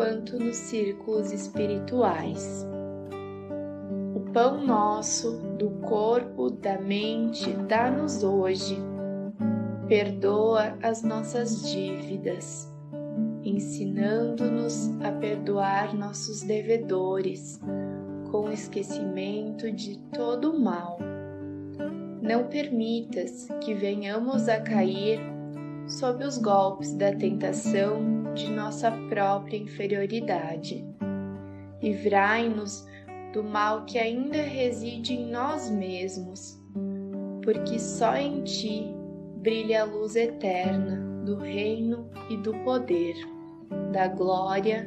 quanto 0.00 0.38
nos 0.38 0.56
círculos 0.56 1.30
espirituais. 1.30 2.66
O 4.14 4.20
pão 4.32 4.64
nosso, 4.64 5.32
do 5.58 5.68
corpo, 5.82 6.48
da 6.48 6.80
mente, 6.80 7.52
dá-nos 7.68 8.24
hoje. 8.24 8.78
Perdoa 9.88 10.78
as 10.82 11.02
nossas 11.02 11.70
dívidas, 11.70 12.72
ensinando-nos 13.44 14.88
a 15.04 15.12
perdoar 15.12 15.94
nossos 15.94 16.40
devedores, 16.44 17.60
com 18.30 18.50
esquecimento 18.50 19.70
de 19.70 19.98
todo 20.14 20.52
o 20.52 20.58
mal 20.58 20.98
não 22.22 22.44
permitas 22.48 23.48
que 23.62 23.72
venhamos 23.74 24.46
a 24.48 24.60
cair 24.60 25.18
sob 25.90 26.24
os 26.24 26.38
golpes 26.38 26.94
da 26.94 27.12
tentação 27.12 28.32
de 28.34 28.48
nossa 28.48 28.92
própria 29.08 29.56
inferioridade. 29.56 30.86
Livrai-nos 31.82 32.86
do 33.32 33.42
mal 33.42 33.84
que 33.84 33.98
ainda 33.98 34.40
reside 34.40 35.14
em 35.14 35.30
nós 35.30 35.68
mesmos, 35.68 36.60
porque 37.42 37.78
só 37.78 38.16
em 38.16 38.42
Ti 38.44 38.94
brilha 39.36 39.82
a 39.82 39.84
luz 39.84 40.14
eterna 40.14 41.24
do 41.24 41.36
reino 41.36 42.08
e 42.28 42.36
do 42.36 42.54
poder, 42.64 43.16
da 43.92 44.06
glória 44.06 44.86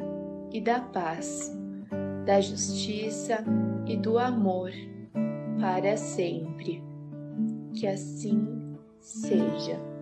e 0.51 0.61
da 0.61 0.79
paz, 0.79 1.51
da 2.25 2.39
justiça 2.39 3.43
e 3.85 3.97
do 3.97 4.17
amor, 4.17 4.71
para 5.59 5.97
sempre 5.97 6.81
que 7.73 7.87
assim 7.87 8.77
seja. 8.99 9.92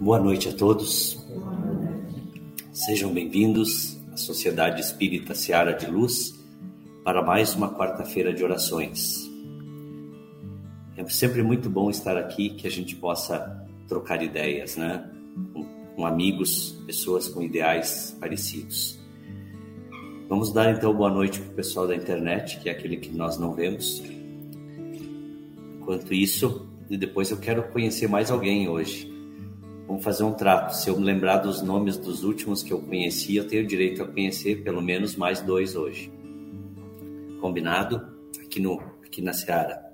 Boa 0.00 0.18
noite 0.18 0.48
a 0.48 0.52
todos. 0.52 1.24
Sejam 2.72 3.12
bem-vindos 3.12 3.96
à 4.12 4.16
Sociedade 4.16 4.80
Espírita 4.80 5.34
Seara 5.34 5.72
de 5.72 5.86
Luz 5.86 6.34
para 7.04 7.22
mais 7.22 7.54
uma 7.54 7.72
quarta-feira 7.72 8.34
de 8.34 8.42
orações. 8.42 9.30
É 10.96 11.08
sempre 11.08 11.42
muito 11.42 11.70
bom 11.70 11.90
estar 11.90 12.16
aqui, 12.16 12.50
que 12.50 12.66
a 12.66 12.70
gente 12.70 12.96
possa 12.96 13.64
trocar 13.88 14.22
ideias, 14.22 14.76
né? 14.76 15.08
Com, 15.94 16.04
amigos, 16.04 16.82
pessoas 16.86 17.28
com 17.28 17.40
ideais 17.40 18.16
parecidos. 18.18 18.98
Vamos 20.28 20.52
dar 20.52 20.74
então 20.74 20.92
boa 20.92 21.10
noite 21.10 21.40
para 21.40 21.52
o 21.52 21.54
pessoal 21.54 21.86
da 21.86 21.94
internet, 21.94 22.58
que 22.58 22.68
é 22.68 22.72
aquele 22.72 22.96
que 22.96 23.10
nós 23.10 23.38
não 23.38 23.54
vemos. 23.54 24.02
Enquanto 25.80 26.12
isso, 26.12 26.68
e 26.90 26.96
depois 26.96 27.30
eu 27.30 27.36
quero 27.36 27.62
conhecer 27.70 28.08
mais 28.08 28.30
alguém 28.30 28.68
hoje. 28.68 29.13
Vamos 29.86 30.02
fazer 30.02 30.24
um 30.24 30.32
trato. 30.32 30.74
Se 30.74 30.88
eu 30.88 30.98
me 30.98 31.04
lembrar 31.04 31.38
dos 31.38 31.60
nomes 31.62 31.96
dos 31.96 32.24
últimos 32.24 32.62
que 32.62 32.72
eu 32.72 32.80
conheci, 32.80 33.36
eu 33.36 33.46
tenho 33.46 33.66
direito 33.66 34.02
a 34.02 34.06
conhecer 34.06 34.62
pelo 34.62 34.80
menos 34.80 35.14
mais 35.16 35.40
dois 35.40 35.76
hoje. 35.76 36.10
Combinado? 37.40 38.14
Aqui, 38.42 38.60
no, 38.60 38.80
aqui 39.04 39.20
na 39.20 39.32
Seara. 39.32 39.92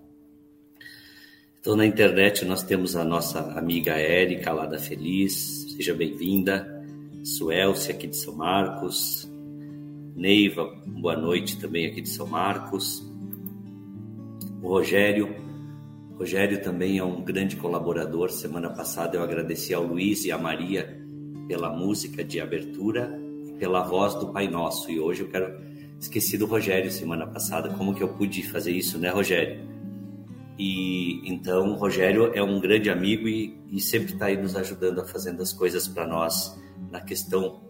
Então, 1.61 1.77
na 1.77 1.85
internet, 1.85 2.45
nós 2.45 2.63
temos 2.63 2.97
a 2.97 3.05
nossa 3.05 3.41
amiga 3.59 3.93
Érica, 3.93 4.53
lá 4.53 4.65
da 4.65 4.79
Feliz. 4.79 5.67
Seja 5.77 5.93
bem-vinda. 5.93 6.81
Suelce, 7.25 7.91
aqui 7.91 8.07
de 8.07 8.17
São 8.17 8.35
Marcos. 8.35 9.31
Neiva, 10.15 10.73
boa 10.87 11.17
noite 11.17 11.59
também 11.59 11.87
aqui 11.87 12.01
de 12.01 12.09
São 12.09 12.27
Marcos. 12.27 13.07
O 14.63 14.69
Rogério, 14.69 15.35
Rogério 16.21 16.61
também 16.61 16.99
é 16.99 17.03
um 17.03 17.23
grande 17.23 17.57
colaborador. 17.57 18.29
Semana 18.29 18.69
passada 18.69 19.17
eu 19.17 19.23
agradeci 19.23 19.73
ao 19.73 19.83
Luiz 19.83 20.27
e 20.27 20.31
à 20.31 20.37
Maria 20.37 21.01
pela 21.49 21.75
música 21.75 22.23
de 22.23 22.39
abertura 22.39 23.19
e 23.49 23.53
pela 23.55 23.81
voz 23.81 24.15
do 24.17 24.31
Pai 24.31 24.47
Nosso. 24.47 24.91
E 24.91 25.01
hoje 25.01 25.23
eu 25.23 25.29
quero 25.29 25.59
esqueci 25.99 26.37
do 26.37 26.45
Rogério 26.45 26.91
semana 26.91 27.27
passada. 27.27 27.71
Como 27.71 27.95
que 27.95 28.03
eu 28.03 28.09
pude 28.09 28.43
fazer 28.43 28.71
isso, 28.71 28.99
né, 28.99 29.09
Rogério? 29.09 29.67
E 30.59 31.27
então 31.27 31.73
Rogério 31.73 32.35
é 32.35 32.43
um 32.43 32.61
grande 32.61 32.91
amigo 32.91 33.27
e, 33.27 33.59
e 33.71 33.81
sempre 33.81 34.13
está 34.13 34.27
aí 34.27 34.37
nos 34.37 34.55
ajudando 34.55 35.01
a 35.01 35.07
fazendo 35.07 35.41
as 35.41 35.55
coisas 35.55 35.89
para 35.89 36.07
nós 36.07 36.55
na 36.91 37.01
questão 37.01 37.63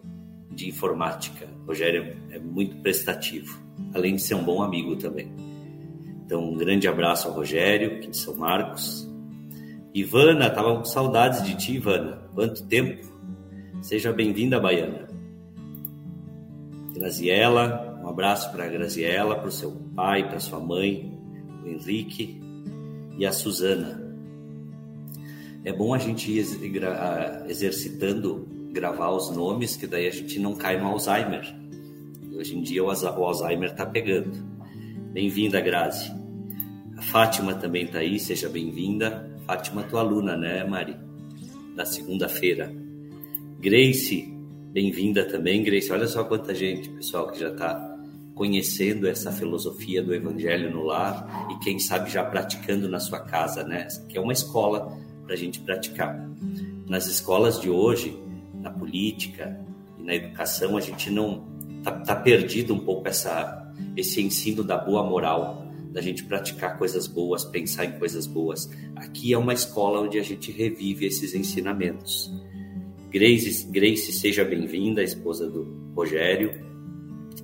de 0.51 0.67
informática. 0.67 1.47
Rogério 1.65 2.17
é 2.29 2.37
muito 2.37 2.75
prestativo, 2.81 3.57
além 3.93 4.17
de 4.17 4.21
ser 4.21 4.35
um 4.35 4.43
bom 4.43 4.61
amigo 4.61 4.97
também. 4.97 5.50
Então, 6.31 6.45
um 6.45 6.55
grande 6.55 6.87
abraço 6.87 7.27
ao 7.27 7.33
Rogério, 7.33 7.97
aqui 7.97 8.07
de 8.07 8.15
São 8.15 8.33
Marcos. 8.37 9.05
Ivana, 9.93 10.49
tava 10.49 10.77
com 10.77 10.85
saudades 10.85 11.43
de 11.43 11.57
ti, 11.57 11.73
Ivana. 11.73 12.21
Quanto 12.33 12.65
tempo? 12.67 13.05
Seja 13.81 14.13
bem-vinda, 14.13 14.57
Baiana. 14.57 15.09
Graziela, 16.93 17.99
um 18.01 18.07
abraço 18.07 18.49
para 18.49 18.63
a 18.63 18.69
Graziela, 18.69 19.35
para 19.35 19.49
o 19.49 19.51
seu 19.51 19.73
pai, 19.93 20.25
para 20.29 20.39
sua 20.39 20.61
mãe, 20.61 21.11
o 21.65 21.67
Henrique 21.67 22.41
e 23.17 23.25
a 23.25 23.33
Suzana. 23.33 24.15
É 25.65 25.73
bom 25.73 25.93
a 25.93 25.97
gente 25.97 26.31
ir 26.31 26.45
exercitando 27.49 28.47
gravar 28.71 29.11
os 29.11 29.35
nomes, 29.35 29.75
que 29.75 29.85
daí 29.85 30.07
a 30.07 30.11
gente 30.11 30.39
não 30.39 30.55
cai 30.55 30.79
no 30.79 30.87
Alzheimer. 30.87 31.53
Hoje 32.33 32.57
em 32.57 32.61
dia 32.61 32.81
o 32.81 32.89
Alzheimer 32.89 33.71
está 33.71 33.85
pegando. 33.85 34.31
Bem-vinda, 35.11 35.59
Grazi. 35.59 36.20
Fátima 37.01 37.55
também 37.55 37.85
está 37.85 37.99
aí, 37.99 38.19
seja 38.19 38.47
bem-vinda. 38.47 39.29
Fátima, 39.45 39.83
tua 39.83 40.01
aluna, 40.01 40.37
né, 40.37 40.63
Mari? 40.63 40.95
Da 41.75 41.83
segunda-feira. 41.83 42.71
Grace, 43.59 44.31
bem-vinda 44.71 45.25
também, 45.25 45.63
Grace. 45.63 45.91
Olha 45.91 46.07
só 46.07 46.23
quanta 46.23 46.53
gente, 46.53 46.89
pessoal, 46.89 47.31
que 47.31 47.39
já 47.39 47.49
está 47.49 47.97
conhecendo 48.35 49.07
essa 49.07 49.31
filosofia 49.31 50.01
do 50.01 50.13
Evangelho 50.13 50.71
no 50.71 50.83
lar 50.83 51.47
e 51.51 51.63
quem 51.63 51.79
sabe 51.79 52.09
já 52.09 52.23
praticando 52.23 52.87
na 52.87 52.99
sua 52.99 53.19
casa, 53.19 53.63
né? 53.63 53.87
Que 54.07 54.17
é 54.17 54.21
uma 54.21 54.33
escola 54.33 54.97
para 55.25 55.33
a 55.33 55.37
gente 55.37 55.59
praticar. 55.59 56.29
Nas 56.87 57.07
escolas 57.07 57.59
de 57.59 57.69
hoje, 57.69 58.17
na 58.53 58.69
política 58.69 59.59
e 59.99 60.03
na 60.03 60.15
educação, 60.15 60.77
a 60.77 60.81
gente 60.81 61.09
não 61.09 61.45
tá, 61.83 61.91
tá 61.91 62.15
perdido 62.15 62.73
um 62.73 62.79
pouco 62.79 63.07
essa 63.07 63.57
esse 63.95 64.21
ensino 64.21 64.63
da 64.63 64.77
boa 64.77 65.03
moral, 65.03 65.60
da 65.91 66.01
gente 66.01 66.23
praticar 66.23 66.77
coisas 66.77 67.05
boas, 67.05 67.43
pensar 67.43 67.85
em 67.85 67.99
coisas 67.99 68.25
boas. 68.25 68.69
Aqui 68.95 69.33
é 69.33 69.37
uma 69.37 69.53
escola 69.53 69.99
onde 70.01 70.17
a 70.17 70.23
gente 70.23 70.51
revive 70.51 71.05
esses 71.05 71.35
ensinamentos. 71.35 72.31
Grace, 73.09 73.69
Grace 73.69 74.13
seja 74.13 74.45
bem-vinda, 74.45 75.03
esposa 75.03 75.49
do 75.49 75.91
Rogério. 75.93 76.53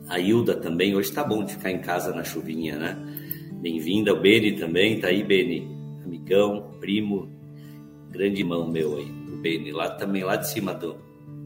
A 0.08 0.18
Hilda 0.18 0.56
também, 0.56 0.96
hoje 0.96 1.12
tá 1.12 1.24
bom 1.24 1.44
de 1.44 1.54
ficar 1.54 1.72
em 1.72 1.80
casa 1.80 2.16
na 2.16 2.24
chuvinha, 2.24 2.78
né? 2.78 2.98
Bem-vinda, 3.62 4.14
o 4.14 4.22
Beni 4.22 4.54
também, 4.54 5.02
tá 5.02 5.08
aí, 5.08 5.24
Beni, 5.24 5.68
amigão, 6.06 6.72
primo, 6.80 7.30
grande 8.10 8.40
irmão 8.40 8.72
meu 8.72 8.96
aí, 8.96 9.12
o 9.12 9.42
Beni, 9.42 9.74
lá 9.74 9.90
também, 9.90 10.24
lá 10.24 10.38
de 10.38 10.50
cima 10.50 10.74
do, 10.74 10.96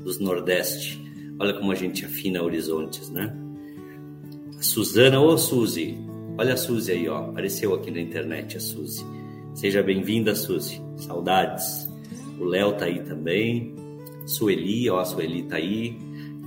dos 0.03 0.19
Nordeste. 0.19 1.02
Olha 1.40 1.53
como 1.53 1.72
a 1.72 1.76
gente 1.76 2.05
afina 2.05 2.43
horizontes, 2.43 3.09
né? 3.09 3.35
A 4.59 4.61
Suzana, 4.61 5.20
ô 5.20 5.35
Suzy, 5.35 5.97
olha 6.41 6.55
a 6.55 6.58
Suzy 6.58 6.91
aí, 6.91 7.08
ó, 7.08 7.29
apareceu 7.29 7.72
aqui 7.76 7.91
na 7.91 8.02
internet 8.02 8.58
a 8.58 8.59
Suzy. 8.59 9.05
Seja 9.53 9.84
bem-vinda, 9.84 10.34
Suzy, 10.34 10.82
saudades. 10.96 11.88
O 12.40 12.46
Léo 12.46 12.73
tá 12.73 12.85
aí 12.85 12.99
também, 13.03 13.76
Sueli, 14.26 14.90
ó, 14.90 15.02
a 15.02 15.05
Sueli 15.05 15.43
tá 15.43 15.58
aí. 15.58 15.99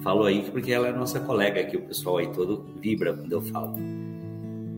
Falo 0.02 0.24
aí 0.24 0.42
porque 0.50 0.72
ela 0.72 0.88
é 0.88 0.92
nossa 0.92 1.20
colega 1.20 1.60
aqui, 1.60 1.76
o 1.76 1.82
pessoal 1.82 2.16
aí 2.16 2.26
todo 2.32 2.66
vibra 2.80 3.14
quando 3.14 3.30
eu 3.30 3.40
falo. 3.40 3.76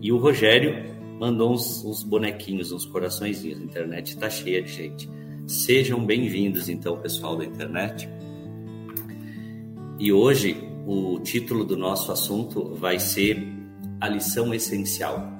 E 0.02 0.12
o 0.12 0.18
Rogério 0.18 0.84
mandou 1.18 1.54
uns, 1.54 1.82
uns 1.82 2.02
bonequinhos, 2.02 2.70
uns 2.70 2.84
coraçõezinhos. 2.84 3.58
A 3.58 3.64
internet 3.64 4.18
tá 4.18 4.28
cheia 4.28 4.60
de 4.60 4.70
gente. 4.70 5.08
Sejam 5.46 6.04
bem-vindos, 6.04 6.68
então, 6.68 6.94
pessoal 6.98 7.36
da 7.36 7.44
internet. 7.46 8.06
E 9.98 10.12
hoje 10.12 10.62
o 10.86 11.18
título 11.20 11.64
do 11.64 11.74
nosso 11.74 12.12
assunto 12.12 12.74
vai 12.74 12.98
ser 12.98 13.55
A 14.06 14.08
lição 14.08 14.54
essencial. 14.54 15.36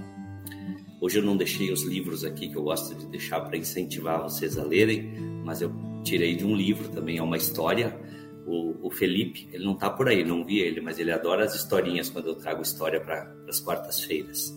Hoje 1.00 1.20
eu 1.20 1.22
não 1.22 1.36
deixei 1.36 1.70
os 1.70 1.84
livros 1.84 2.24
aqui 2.24 2.48
que 2.48 2.56
eu 2.56 2.64
gosto 2.64 2.96
de 2.96 3.06
deixar 3.06 3.40
para 3.42 3.56
incentivar 3.56 4.20
vocês 4.20 4.58
a 4.58 4.64
lerem, 4.64 5.12
mas 5.44 5.62
eu 5.62 5.72
tirei 6.02 6.34
de 6.34 6.44
um 6.44 6.52
livro 6.56 6.88
também, 6.88 7.18
é 7.18 7.22
uma 7.22 7.36
história. 7.36 7.96
O, 8.44 8.88
o 8.88 8.90
Felipe, 8.90 9.48
ele 9.52 9.64
não 9.64 9.74
está 9.74 9.88
por 9.88 10.08
aí, 10.08 10.24
não 10.24 10.44
vi 10.44 10.58
ele, 10.58 10.80
mas 10.80 10.98
ele 10.98 11.12
adora 11.12 11.44
as 11.44 11.54
historinhas 11.54 12.10
quando 12.10 12.26
eu 12.26 12.34
trago 12.34 12.60
história 12.60 13.00
para 13.00 13.32
as 13.48 13.60
quartas-feiras. 13.60 14.52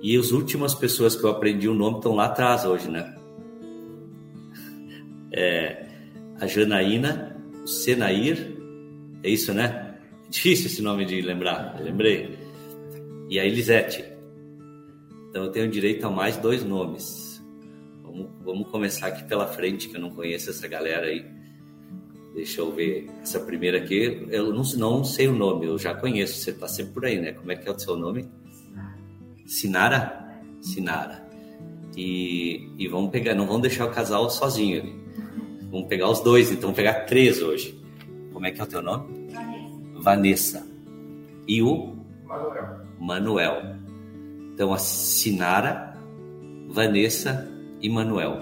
E 0.00 0.16
as 0.16 0.32
últimas 0.32 0.74
pessoas 0.74 1.14
que 1.14 1.22
eu 1.22 1.28
aprendi 1.28 1.68
o 1.68 1.74
nome 1.74 1.98
estão 1.98 2.14
lá 2.14 2.24
atrás 2.24 2.64
hoje, 2.64 2.90
né? 2.90 3.14
É, 5.34 5.86
a 6.40 6.46
Janaína, 6.46 7.36
o 7.62 7.66
Senair, 7.66 8.56
é 9.22 9.28
isso, 9.28 9.52
né? 9.52 9.98
Difícil 10.30 10.66
esse 10.68 10.80
nome 10.80 11.04
de 11.04 11.20
lembrar, 11.20 11.78
lembrei. 11.78 12.41
E 13.32 13.40
a 13.40 13.46
Elisete. 13.46 14.04
Então 15.30 15.44
eu 15.44 15.50
tenho 15.50 15.66
direito 15.70 16.06
a 16.06 16.10
mais 16.10 16.36
dois 16.36 16.62
nomes. 16.62 17.42
Vamos, 18.02 18.28
vamos 18.44 18.68
começar 18.68 19.06
aqui 19.06 19.24
pela 19.24 19.46
frente, 19.46 19.88
que 19.88 19.96
eu 19.96 20.00
não 20.02 20.10
conheço 20.10 20.50
essa 20.50 20.68
galera 20.68 21.06
aí. 21.06 21.24
Deixa 22.34 22.60
eu 22.60 22.70
ver. 22.70 23.08
Essa 23.22 23.40
primeira 23.40 23.78
aqui, 23.78 24.28
eu 24.28 24.52
não, 24.52 24.62
não 24.76 25.02
sei 25.02 25.28
o 25.28 25.32
nome, 25.32 25.64
eu 25.64 25.78
já 25.78 25.94
conheço. 25.94 26.42
Você 26.42 26.50
está 26.50 26.68
sempre 26.68 26.92
por 26.92 27.06
aí, 27.06 27.18
né? 27.22 27.32
Como 27.32 27.50
é 27.50 27.56
que 27.56 27.66
é 27.66 27.72
o 27.72 27.78
seu 27.78 27.96
nome? 27.96 28.28
Sinara? 29.46 30.38
Sinara. 30.60 31.26
E, 31.96 32.68
e 32.76 32.86
vamos 32.86 33.10
pegar, 33.10 33.34
não 33.34 33.46
vamos 33.46 33.62
deixar 33.62 33.86
o 33.86 33.90
casal 33.90 34.28
sozinho 34.28 34.82
ali. 34.82 34.94
Vamos 35.70 35.88
pegar 35.88 36.10
os 36.10 36.20
dois, 36.20 36.50
então 36.50 36.64
vamos 36.64 36.76
pegar 36.76 37.06
três 37.06 37.40
hoje. 37.40 37.82
Como 38.30 38.44
é 38.44 38.50
que 38.50 38.60
é 38.60 38.64
o 38.64 38.66
teu 38.66 38.82
nome? 38.82 39.06
Vanessa. 39.94 40.58
Vanessa. 40.58 40.66
E 41.48 41.62
o? 41.62 42.01
Manuel. 43.02 43.76
Então 44.54 44.72
a 44.72 44.78
Sinara, 44.78 45.98
Vanessa 46.68 47.50
e 47.80 47.88
Manuel. 47.88 48.40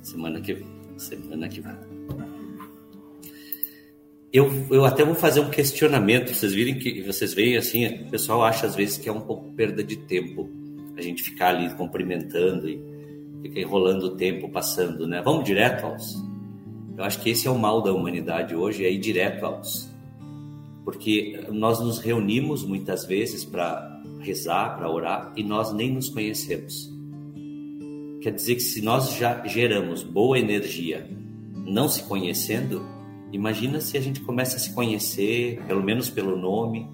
Semana 0.00 0.40
que 0.40 0.64
semana 0.96 1.48
que 1.48 1.60
vem. 1.60 1.74
Eu, 4.32 4.50
eu 4.70 4.84
até 4.84 5.04
vou 5.04 5.14
fazer 5.14 5.40
um 5.40 5.50
questionamento. 5.50 6.32
Vocês 6.32 6.52
virem 6.52 6.78
que 6.78 7.02
vocês 7.02 7.34
veem 7.34 7.56
assim, 7.56 7.86
o 7.86 8.10
pessoal 8.10 8.44
acha 8.44 8.66
às 8.66 8.76
vezes 8.76 8.96
que 8.96 9.08
é 9.08 9.12
um 9.12 9.20
pouco 9.20 9.52
perda 9.54 9.82
de 9.82 9.96
tempo 9.96 10.48
a 10.96 11.02
gente 11.02 11.22
ficar 11.22 11.48
ali 11.48 11.68
cumprimentando 11.74 12.68
e 12.68 12.80
fica 13.42 13.58
enrolando 13.58 14.04
o 14.04 14.16
tempo, 14.16 14.48
passando, 14.48 15.06
né? 15.06 15.20
Vamos 15.20 15.44
direto 15.44 15.84
aos. 15.84 16.14
Eu 16.96 17.02
acho 17.02 17.20
que 17.20 17.30
esse 17.30 17.48
é 17.48 17.50
o 17.50 17.58
mal 17.58 17.82
da 17.82 17.92
humanidade 17.92 18.54
hoje, 18.54 18.84
é 18.84 18.92
ir 18.92 18.98
direto 18.98 19.44
aos. 19.44 19.91
Porque 20.84 21.46
nós 21.50 21.80
nos 21.80 21.98
reunimos 21.98 22.64
muitas 22.64 23.04
vezes 23.04 23.44
para 23.44 24.02
rezar, 24.20 24.76
para 24.76 24.90
orar 24.90 25.32
e 25.36 25.44
nós 25.44 25.72
nem 25.72 25.92
nos 25.92 26.08
conhecemos. 26.08 26.90
Quer 28.20 28.32
dizer 28.32 28.54
que 28.54 28.62
se 28.62 28.82
nós 28.82 29.14
já 29.14 29.44
geramos 29.46 30.02
boa 30.02 30.38
energia 30.38 31.08
não 31.66 31.88
se 31.88 32.04
conhecendo, 32.04 32.84
imagina 33.32 33.80
se 33.80 33.96
a 33.96 34.00
gente 34.00 34.20
começa 34.20 34.56
a 34.56 34.60
se 34.60 34.72
conhecer, 34.74 35.60
pelo 35.66 35.82
menos 35.82 36.10
pelo 36.10 36.36
nome. 36.36 36.88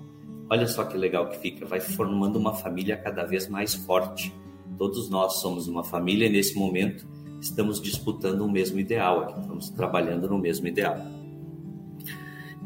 Olha 0.50 0.67
só 0.67 0.85
que 0.85 0.96
legal 0.96 1.29
que 1.29 1.38
fica, 1.38 1.67
vai 1.67 1.81
formando 1.81 2.37
uma 2.37 2.55
família 2.55 2.96
cada 2.96 3.25
vez 3.25 3.49
mais 3.49 3.75
forte. 3.75 4.35
Todos 4.79 5.11
nós 5.11 5.40
somos 5.40 5.69
uma 5.69 5.85
família 5.85 6.26
e 6.26 6.31
nesse 6.31 6.56
momento 6.56 7.06
estamos 7.40 7.81
disputando 7.81 8.43
o 8.43 8.50
mesmo 8.50 8.79
ideal 8.79 9.23
aqui, 9.23 9.40
estamos 9.40 9.70
trabalhando 9.70 10.29
no 10.29 10.38
mesmo 10.38 10.67
ideal. 10.67 10.96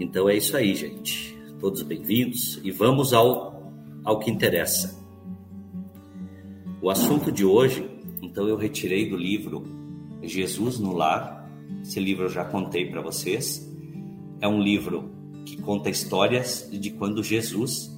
Então 0.00 0.28
é 0.28 0.36
isso 0.36 0.56
aí, 0.56 0.74
gente. 0.74 1.36
Todos 1.60 1.82
bem-vindos 1.82 2.58
e 2.64 2.70
vamos 2.70 3.12
ao, 3.12 3.72
ao 4.02 4.18
que 4.18 4.30
interessa. 4.30 5.00
O 6.80 6.90
assunto 6.90 7.30
de 7.30 7.44
hoje, 7.44 7.88
então, 8.22 8.48
eu 8.48 8.56
retirei 8.56 9.08
do 9.10 9.16
livro 9.16 9.64
Jesus 10.22 10.78
no 10.78 10.92
Lar. 10.92 11.46
Esse 11.82 12.00
livro 12.00 12.24
eu 12.24 12.30
já 12.30 12.44
contei 12.44 12.90
para 12.90 13.02
vocês. 13.02 13.70
É 14.40 14.48
um 14.48 14.60
livro 14.60 15.10
que 15.44 15.60
conta 15.60 15.90
histórias 15.90 16.68
de 16.72 16.90
quando 16.90 17.22
Jesus 17.22 17.92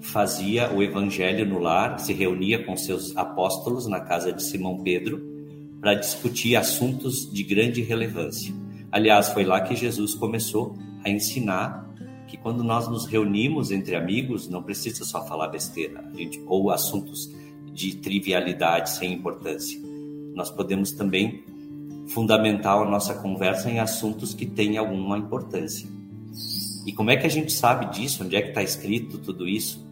fazia 0.00 0.72
o 0.74 0.82
evangelho 0.82 1.46
no 1.46 1.60
lar, 1.60 2.00
se 2.00 2.12
reunia 2.12 2.64
com 2.64 2.76
seus 2.76 3.16
apóstolos 3.16 3.86
na 3.86 4.00
casa 4.00 4.32
de 4.32 4.42
Simão 4.42 4.82
Pedro 4.82 5.22
para 5.80 5.94
discutir 5.94 6.56
assuntos 6.56 7.32
de 7.32 7.44
grande 7.44 7.82
relevância. 7.82 8.52
Aliás, 8.90 9.28
foi 9.28 9.44
lá 9.44 9.60
que 9.60 9.76
Jesus 9.76 10.14
começou 10.14 10.76
a 11.04 11.10
ensinar 11.10 11.88
que 12.26 12.36
quando 12.36 12.64
nós 12.64 12.88
nos 12.88 13.06
reunimos 13.06 13.70
entre 13.70 13.94
amigos, 13.94 14.48
não 14.48 14.62
precisa 14.62 15.04
só 15.04 15.26
falar 15.26 15.48
besteira, 15.48 16.02
gente, 16.14 16.42
ou 16.46 16.70
assuntos 16.70 17.30
de 17.72 17.96
trivialidade 17.96 18.90
sem 18.90 19.12
importância. 19.12 19.78
Nós 20.34 20.50
podemos 20.50 20.92
também 20.92 21.44
fundamentar 22.08 22.78
a 22.78 22.88
nossa 22.88 23.14
conversa 23.14 23.70
em 23.70 23.78
assuntos 23.78 24.34
que 24.34 24.46
têm 24.46 24.76
alguma 24.76 25.18
importância. 25.18 25.88
E 26.86 26.92
como 26.92 27.10
é 27.10 27.16
que 27.16 27.26
a 27.26 27.30
gente 27.30 27.52
sabe 27.52 27.94
disso? 27.94 28.24
Onde 28.24 28.34
é 28.34 28.42
que 28.42 28.48
está 28.48 28.62
escrito 28.62 29.18
tudo 29.18 29.48
isso? 29.48 29.86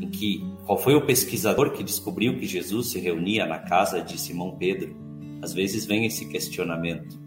Em 0.00 0.10
que 0.10 0.44
qual 0.66 0.78
foi 0.78 0.94
o 0.94 1.06
pesquisador 1.06 1.70
que 1.70 1.82
descobriu 1.82 2.38
que 2.38 2.46
Jesus 2.46 2.90
se 2.90 2.98
reunia 2.98 3.46
na 3.46 3.58
casa 3.58 4.02
de 4.02 4.18
Simão 4.18 4.56
Pedro? 4.56 4.96
Às 5.40 5.54
vezes 5.54 5.86
vem 5.86 6.06
esse 6.06 6.26
questionamento. 6.26 7.21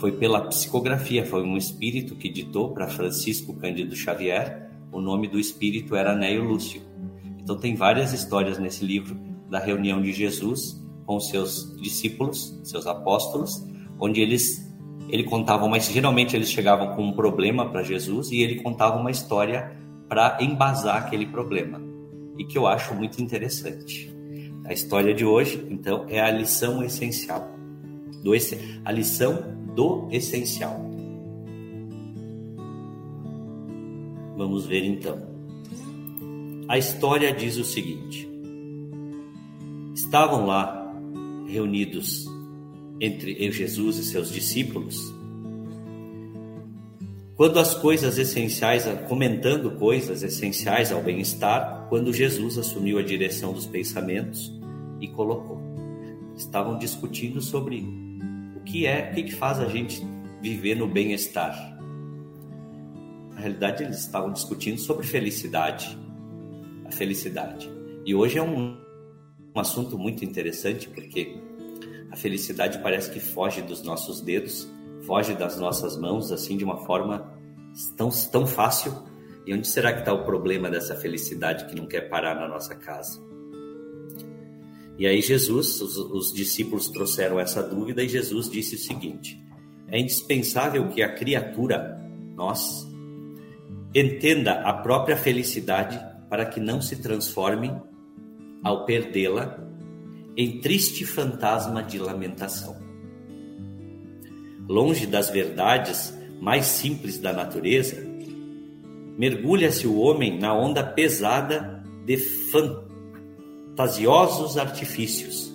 Foi 0.00 0.12
pela 0.12 0.40
psicografia, 0.46 1.26
foi 1.26 1.42
um 1.42 1.58
espírito 1.58 2.16
que 2.16 2.30
ditou 2.30 2.72
para 2.72 2.88
Francisco 2.88 3.52
Cândido 3.52 3.94
Xavier. 3.94 4.70
O 4.90 4.98
nome 4.98 5.28
do 5.28 5.38
espírito 5.38 5.94
era 5.94 6.16
Neio 6.16 6.42
Lúcio. 6.42 6.80
Então 7.38 7.58
tem 7.58 7.74
várias 7.74 8.14
histórias 8.14 8.58
nesse 8.58 8.82
livro 8.82 9.14
da 9.50 9.58
reunião 9.58 10.00
de 10.00 10.10
Jesus 10.10 10.82
com 11.04 11.20
seus 11.20 11.76
discípulos, 11.82 12.58
seus 12.64 12.86
apóstolos, 12.86 13.62
onde 13.98 14.22
eles 14.22 14.66
ele 15.10 15.24
contava, 15.24 15.68
mas 15.68 15.90
geralmente 15.90 16.34
eles 16.34 16.50
chegavam 16.50 16.96
com 16.96 17.02
um 17.02 17.12
problema 17.12 17.68
para 17.68 17.82
Jesus 17.82 18.30
e 18.30 18.40
ele 18.40 18.62
contava 18.62 18.98
uma 18.98 19.10
história 19.10 19.76
para 20.08 20.38
embasar 20.40 20.96
aquele 20.96 21.26
problema. 21.26 21.78
E 22.38 22.44
que 22.44 22.56
eu 22.56 22.66
acho 22.66 22.94
muito 22.94 23.20
interessante. 23.20 24.10
A 24.64 24.72
história 24.72 25.12
de 25.12 25.26
hoje, 25.26 25.66
então, 25.68 26.06
é 26.08 26.20
a 26.20 26.30
lição 26.30 26.82
essencial. 26.82 27.50
Do, 28.22 28.32
a 28.84 28.92
lição 28.92 29.59
do 29.74 30.08
essencial. 30.10 30.90
Vamos 34.36 34.66
ver 34.66 34.84
então. 34.84 35.20
A 36.66 36.78
história 36.78 37.32
diz 37.32 37.56
o 37.58 37.64
seguinte: 37.64 38.28
Estavam 39.94 40.46
lá 40.46 40.94
reunidos 41.46 42.26
entre 43.00 43.50
Jesus 43.50 43.98
e 43.98 44.04
seus 44.04 44.30
discípulos, 44.30 45.12
quando 47.36 47.58
as 47.58 47.74
coisas 47.74 48.18
essenciais, 48.18 48.84
comentando 49.08 49.72
coisas 49.72 50.22
essenciais 50.22 50.92
ao 50.92 51.02
bem-estar, 51.02 51.86
quando 51.88 52.12
Jesus 52.12 52.56
assumiu 52.56 52.98
a 52.98 53.02
direção 53.02 53.52
dos 53.52 53.66
pensamentos 53.66 54.52
e 55.00 55.08
colocou. 55.08 55.60
Estavam 56.36 56.78
discutindo 56.78 57.40
sobre 57.40 57.84
o 58.60 58.64
que 58.64 58.86
é, 58.86 59.10
o 59.10 59.14
que 59.14 59.34
faz 59.34 59.58
a 59.58 59.66
gente 59.66 60.06
viver 60.40 60.74
no 60.74 60.86
bem-estar. 60.86 61.54
Na 63.34 63.40
realidade, 63.40 63.82
eles 63.82 63.98
estavam 63.98 64.32
discutindo 64.32 64.78
sobre 64.78 65.06
felicidade, 65.06 65.98
a 66.84 66.92
felicidade. 66.92 67.70
E 68.04 68.14
hoje 68.14 68.38
é 68.38 68.42
um, 68.42 68.78
um 69.54 69.60
assunto 69.60 69.98
muito 69.98 70.24
interessante 70.24 70.88
porque 70.88 71.38
a 72.10 72.16
felicidade 72.16 72.78
parece 72.78 73.10
que 73.10 73.20
foge 73.20 73.62
dos 73.62 73.82
nossos 73.82 74.20
dedos, 74.20 74.70
foge 75.06 75.34
das 75.34 75.58
nossas 75.58 75.96
mãos 75.96 76.30
assim 76.30 76.56
de 76.56 76.64
uma 76.64 76.84
forma 76.84 77.32
tão, 77.96 78.10
tão 78.30 78.46
fácil. 78.46 78.92
E 79.46 79.54
onde 79.54 79.66
será 79.66 79.92
que 79.92 80.00
está 80.00 80.12
o 80.12 80.24
problema 80.24 80.68
dessa 80.68 80.94
felicidade 80.94 81.64
que 81.64 81.74
não 81.74 81.86
quer 81.86 82.08
parar 82.08 82.34
na 82.34 82.46
nossa 82.46 82.74
casa? 82.74 83.29
E 85.00 85.06
aí 85.06 85.22
Jesus, 85.22 85.80
os, 85.80 85.96
os 85.96 86.30
discípulos 86.30 86.88
trouxeram 86.88 87.40
essa 87.40 87.62
dúvida 87.62 88.04
e 88.04 88.08
Jesus 88.08 88.50
disse 88.50 88.74
o 88.74 88.78
seguinte: 88.78 89.42
é 89.88 89.98
indispensável 89.98 90.90
que 90.90 91.02
a 91.02 91.14
criatura, 91.14 91.98
nós, 92.36 92.86
entenda 93.94 94.60
a 94.60 94.74
própria 94.74 95.16
felicidade 95.16 95.98
para 96.28 96.44
que 96.44 96.60
não 96.60 96.82
se 96.82 96.96
transforme, 96.96 97.72
ao 98.62 98.84
perdê-la, 98.84 99.58
em 100.36 100.60
triste 100.60 101.06
fantasma 101.06 101.82
de 101.82 101.98
lamentação. 101.98 102.76
Longe 104.68 105.06
das 105.06 105.30
verdades 105.30 106.14
mais 106.42 106.66
simples 106.66 107.18
da 107.18 107.32
natureza, 107.32 108.06
mergulha-se 109.16 109.86
o 109.86 109.98
homem 109.98 110.38
na 110.38 110.54
onda 110.54 110.84
pesada 110.84 111.82
de 112.04 112.18
fantasmas 112.18 112.89
fantasiosos 113.70 114.58
artifícios, 114.58 115.52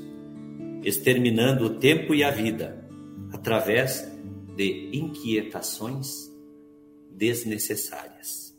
exterminando 0.84 1.66
o 1.66 1.70
tempo 1.76 2.14
e 2.16 2.24
a 2.24 2.32
vida 2.32 2.88
através 3.32 4.08
de 4.56 4.90
inquietações 4.94 6.32
desnecessárias. 7.12 8.56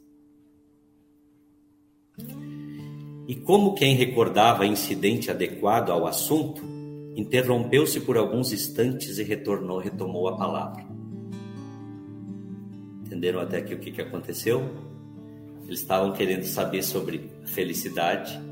E 3.26 3.34
como 3.34 3.74
quem 3.74 3.96
recordava 3.96 4.66
incidente 4.66 5.30
adequado 5.30 5.90
ao 5.90 6.06
assunto, 6.06 6.62
interrompeu-se 7.16 8.00
por 8.00 8.16
alguns 8.16 8.52
instantes 8.52 9.18
e 9.18 9.24
retornou, 9.24 9.78
retomou 9.78 10.28
a 10.28 10.36
palavra. 10.36 10.86
Entenderam 13.04 13.40
até 13.40 13.58
aqui 13.58 13.74
o 13.74 13.78
que, 13.78 13.90
que 13.90 14.02
aconteceu? 14.02 14.62
Eles 15.66 15.80
estavam 15.80 16.12
querendo 16.12 16.44
saber 16.44 16.82
sobre 16.82 17.30
felicidade. 17.46 18.45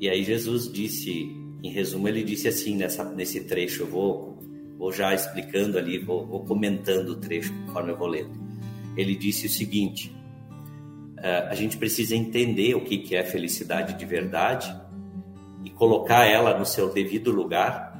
E 0.00 0.08
aí 0.08 0.22
Jesus 0.24 0.70
disse, 0.70 1.34
em 1.62 1.70
resumo, 1.70 2.08
ele 2.08 2.22
disse 2.22 2.48
assim 2.48 2.76
nessa, 2.76 3.04
nesse 3.04 3.44
trecho, 3.44 3.82
eu 3.82 3.86
vou, 3.86 4.38
vou 4.76 4.92
já 4.92 5.14
explicando 5.14 5.78
ali, 5.78 5.98
vou, 5.98 6.26
vou 6.26 6.44
comentando 6.44 7.10
o 7.10 7.16
trecho 7.16 7.52
conforme 7.66 7.92
eu 7.92 7.96
vou 7.96 8.08
lendo. 8.08 8.32
Ele 8.96 9.14
disse 9.14 9.46
o 9.46 9.50
seguinte, 9.50 10.14
uh, 11.18 11.48
a 11.48 11.54
gente 11.54 11.76
precisa 11.76 12.14
entender 12.14 12.74
o 12.74 12.82
que, 12.82 12.98
que 12.98 13.16
é 13.16 13.22
felicidade 13.22 13.98
de 13.98 14.04
verdade 14.04 14.74
e 15.64 15.70
colocar 15.70 16.26
ela 16.26 16.58
no 16.58 16.66
seu 16.66 16.92
devido 16.92 17.30
lugar 17.30 17.94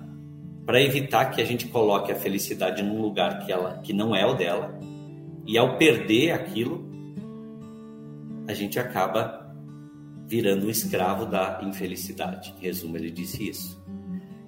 para 0.66 0.80
evitar 0.82 1.26
que 1.26 1.40
a 1.40 1.44
gente 1.44 1.66
coloque 1.68 2.12
a 2.12 2.14
felicidade 2.14 2.82
num 2.82 3.00
lugar 3.00 3.44
que 3.44 3.52
ela 3.52 3.78
que 3.78 3.92
não 3.92 4.14
é 4.14 4.24
o 4.24 4.34
dela 4.34 4.78
e 5.46 5.58
ao 5.58 5.76
perder 5.76 6.32
aquilo 6.32 6.88
a 8.46 8.54
gente 8.54 8.78
acaba 8.78 9.43
virando 10.26 10.66
um 10.66 10.70
escravo 10.70 11.26
da 11.26 11.60
infelicidade. 11.62 12.54
Em 12.58 12.62
resumo, 12.62 12.96
ele 12.96 13.10
disse 13.10 13.48
isso. 13.48 13.82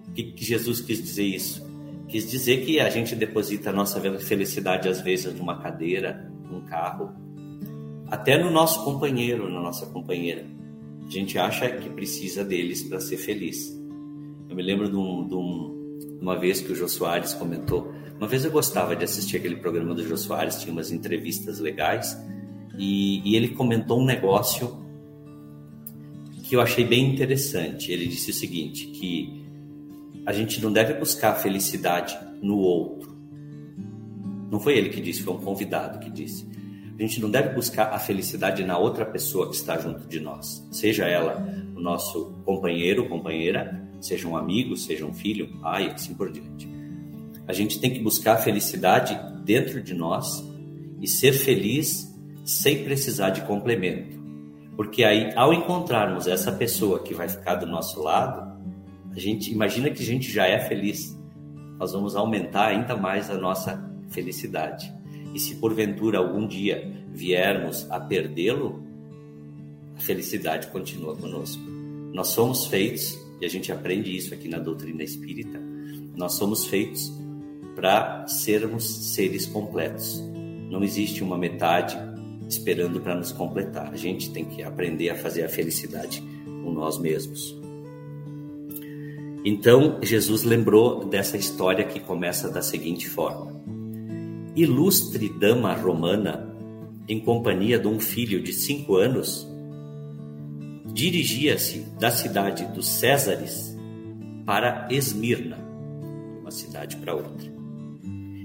O 0.09 0.13
que, 0.13 0.35
Jesus 0.39 0.81
quis 0.81 1.03
dizer 1.03 1.25
isso? 1.25 1.67
Quis 2.09 2.31
dizer 2.31 2.65
que 2.65 2.81
a 2.81 2.89
gente 2.89 3.15
deposita 3.15 3.71
a 3.71 3.73
nossa 3.73 4.01
felicidade 4.19 4.89
às 4.89 5.01
vezes 5.01 5.35
numa 5.35 5.59
cadeira, 5.61 6.31
num 6.51 6.63
carro, 6.63 7.13
até 8.09 8.43
no 8.43 8.51
nosso 8.51 8.85
companheiro, 8.85 9.51
na 9.51 9.61
nossa 9.61 9.87
companheira. 9.87 10.47
A 11.07 11.11
gente 11.11 11.39
acha 11.39 11.69
que 11.71 11.91
precisa 11.91 12.45
deles 12.45 12.83
para 12.83 13.01
ser 13.01 13.17
feliz. 13.17 13.77
Eu 14.49 14.57
me 14.57 14.63
lembro 14.63 14.89
de, 14.89 14.97
um, 14.97 15.27
de, 15.27 15.35
um, 15.35 16.19
uma 16.21 16.39
vez 16.39 16.61
que 16.61 16.73
o 16.73 16.75
Jô 16.75 16.89
Soares 16.89 17.35
comentou. 17.35 17.93
Uma 18.17 18.27
vez 18.27 18.45
eu 18.45 18.51
gostava 18.51 18.97
de 18.97 19.05
assistir 19.05 19.37
aquele 19.37 19.57
programa 19.57 19.95
do 19.95 20.07
Jô 20.07 20.17
Soares, 20.17 20.61
tinha 20.61 20.73
umas 20.73 20.91
entrevistas 20.91 21.59
legais, 21.59 22.17
e, 22.79 23.21
e 23.29 23.37
ele 23.37 23.49
comentou 23.49 24.01
um 24.01 24.05
negócio 24.05 24.86
que 26.49 26.55
eu 26.55 26.61
achei 26.61 26.85
bem 26.85 27.13
interessante. 27.13 27.91
Ele 27.91 28.07
disse 28.07 28.31
o 28.31 28.35
seguinte, 28.35 28.87
que 28.87 29.45
a 30.25 30.33
gente 30.33 30.63
não 30.63 30.73
deve 30.73 30.95
buscar 30.95 31.31
a 31.31 31.35
felicidade 31.35 32.17
no 32.41 32.59
outro. 32.59 33.17
Não 34.51 34.61
foi 34.61 34.79
ele 34.79 34.89
que 34.89 35.01
disse, 35.01 35.23
foi 35.23 35.35
um 35.35 35.39
convidado 35.39 35.99
que 35.99 36.11
disse. 36.11 36.49
A 36.99 37.03
gente 37.03 37.21
não 37.21 37.31
deve 37.31 37.51
buscar 37.51 37.93
a 37.93 37.99
felicidade 37.99 38.65
na 38.65 38.79
outra 38.79 39.05
pessoa 39.05 39.51
que 39.51 39.57
está 39.57 39.77
junto 39.77 40.07
de 40.07 40.19
nós, 40.19 40.67
seja 40.71 41.05
ela 41.05 41.47
o 41.77 41.81
nosso 41.81 42.33
companheiro, 42.45 43.09
companheira, 43.09 43.87
seja 44.01 44.27
um 44.27 44.37
amigo, 44.37 44.77
seja 44.77 45.05
um 45.05 45.13
filho, 45.13 45.49
pai, 45.61 45.91
assim 45.91 46.15
por 46.15 46.33
diante. 46.33 46.69
A 47.47 47.53
gente 47.53 47.79
tem 47.79 47.93
que 47.93 48.01
buscar 48.01 48.35
a 48.35 48.39
felicidade 48.39 49.19
dentro 49.45 49.83
de 49.83 49.95
nós 49.95 50.43
e 51.01 51.07
ser 51.07 51.33
feliz 51.33 52.13
sem 52.45 52.83
precisar 52.83 53.31
de 53.31 53.43
complemento. 53.43 54.16
Porque 54.77 55.03
aí, 55.05 55.33
ao 55.35 55.55
encontrarmos 55.55 56.27
essa 56.27 56.53
pessoa 56.53 57.03
que 57.03 57.15
vai 57.15 57.29
ficar 57.29 57.55
do 57.55 57.67
nosso 57.67 58.03
lado, 58.03 58.55
a 59.11 59.19
gente 59.19 59.51
imagina 59.51 59.91
que 59.91 60.03
a 60.03 60.07
gente 60.07 60.31
já 60.31 60.47
é 60.47 60.59
feliz. 60.61 61.19
Nós 61.79 61.93
vamos 61.93 62.15
aumentar 62.15 62.69
ainda 62.69 62.95
mais 62.95 63.31
a 63.31 63.39
nossa 63.39 63.83
felicidade. 64.11 64.93
E 65.35 65.41
se 65.41 65.57
porventura 65.57 66.19
algum 66.19 66.47
dia 66.47 66.93
viermos 67.13 67.91
a 67.91 67.99
perdê-lo, 67.99 68.85
a 69.97 70.01
felicidade 70.01 70.67
continua 70.69 71.17
conosco. 71.17 71.63
Nós 72.13 72.29
somos 72.29 72.67
feitos, 72.67 73.19
e 73.41 73.47
a 73.47 73.49
gente 73.49 73.73
aprende 73.73 74.15
isso 74.15 74.35
aqui 74.35 74.49
na 74.49 74.59
doutrina 74.59 75.03
espírita, 75.03 75.59
nós 76.15 76.35
somos 76.35 76.67
feitos 76.67 77.13
para 77.75 78.27
sermos 78.27 79.13
seres 79.15 79.47
completos. 79.47 80.23
Não 80.71 80.83
existe 80.83 81.23
uma 81.23 81.37
metade 81.37 81.97
esperando 82.49 83.01
para 83.01 83.15
nos 83.15 83.33
completar. 83.33 83.93
A 83.93 83.97
gente 83.97 84.31
tem 84.31 84.45
que 84.45 84.63
aprender 84.63 85.11
a 85.11 85.17
fazer 85.17 85.45
a 85.45 85.49
felicidade 85.49 86.23
com 86.45 86.73
nós 86.73 86.99
mesmos. 86.99 87.57
Então, 89.45 90.01
Jesus 90.03 90.43
lembrou 90.43 91.05
dessa 91.05 91.37
história 91.37 91.85
que 91.85 92.01
começa 92.01 92.51
da 92.51 92.61
seguinte 92.61 93.09
forma: 93.09 93.53
ilustre 94.57 95.29
dama 95.29 95.73
romana, 95.73 96.53
em 97.09 97.21
companhia 97.21 97.79
de 97.79 97.87
um 97.87 98.01
filho 98.01 98.43
de 98.43 98.53
cinco 98.53 98.97
anos, 98.97 99.47
dirigia-se 100.87 101.81
da 102.01 102.11
cidade 102.11 102.65
dos 102.75 102.89
Césares 102.89 103.77
para 104.45 104.89
Esmirna, 104.91 105.59
uma 106.41 106.51
cidade 106.51 106.97
para 106.97 107.15
outra, 107.15 107.53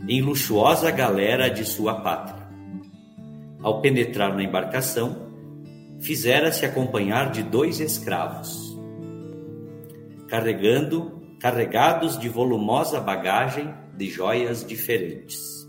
em 0.07 0.21
luxuosa 0.21 0.91
galera 0.91 1.49
de 1.49 1.65
sua 1.65 1.95
pátria. 2.01 2.40
Ao 3.61 3.81
penetrar 3.81 4.35
na 4.35 4.43
embarcação, 4.43 5.31
fizera-se 5.99 6.65
acompanhar 6.65 7.31
de 7.31 7.43
dois 7.43 7.79
escravos, 7.79 8.77
carregando 10.27 11.21
carregados 11.39 12.17
de 12.17 12.27
volumosa 12.27 12.99
bagagem 12.99 13.73
de 13.95 14.09
joias 14.09 14.65
diferentes 14.65 15.61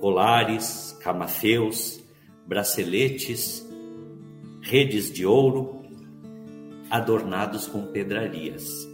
colares, 0.00 0.96
camafeus, 1.02 2.02
braceletes, 2.46 3.64
redes 4.62 5.12
de 5.12 5.26
ouro, 5.26 5.82
adornados 6.90 7.66
com 7.66 7.86
pedrarias. 7.92 8.89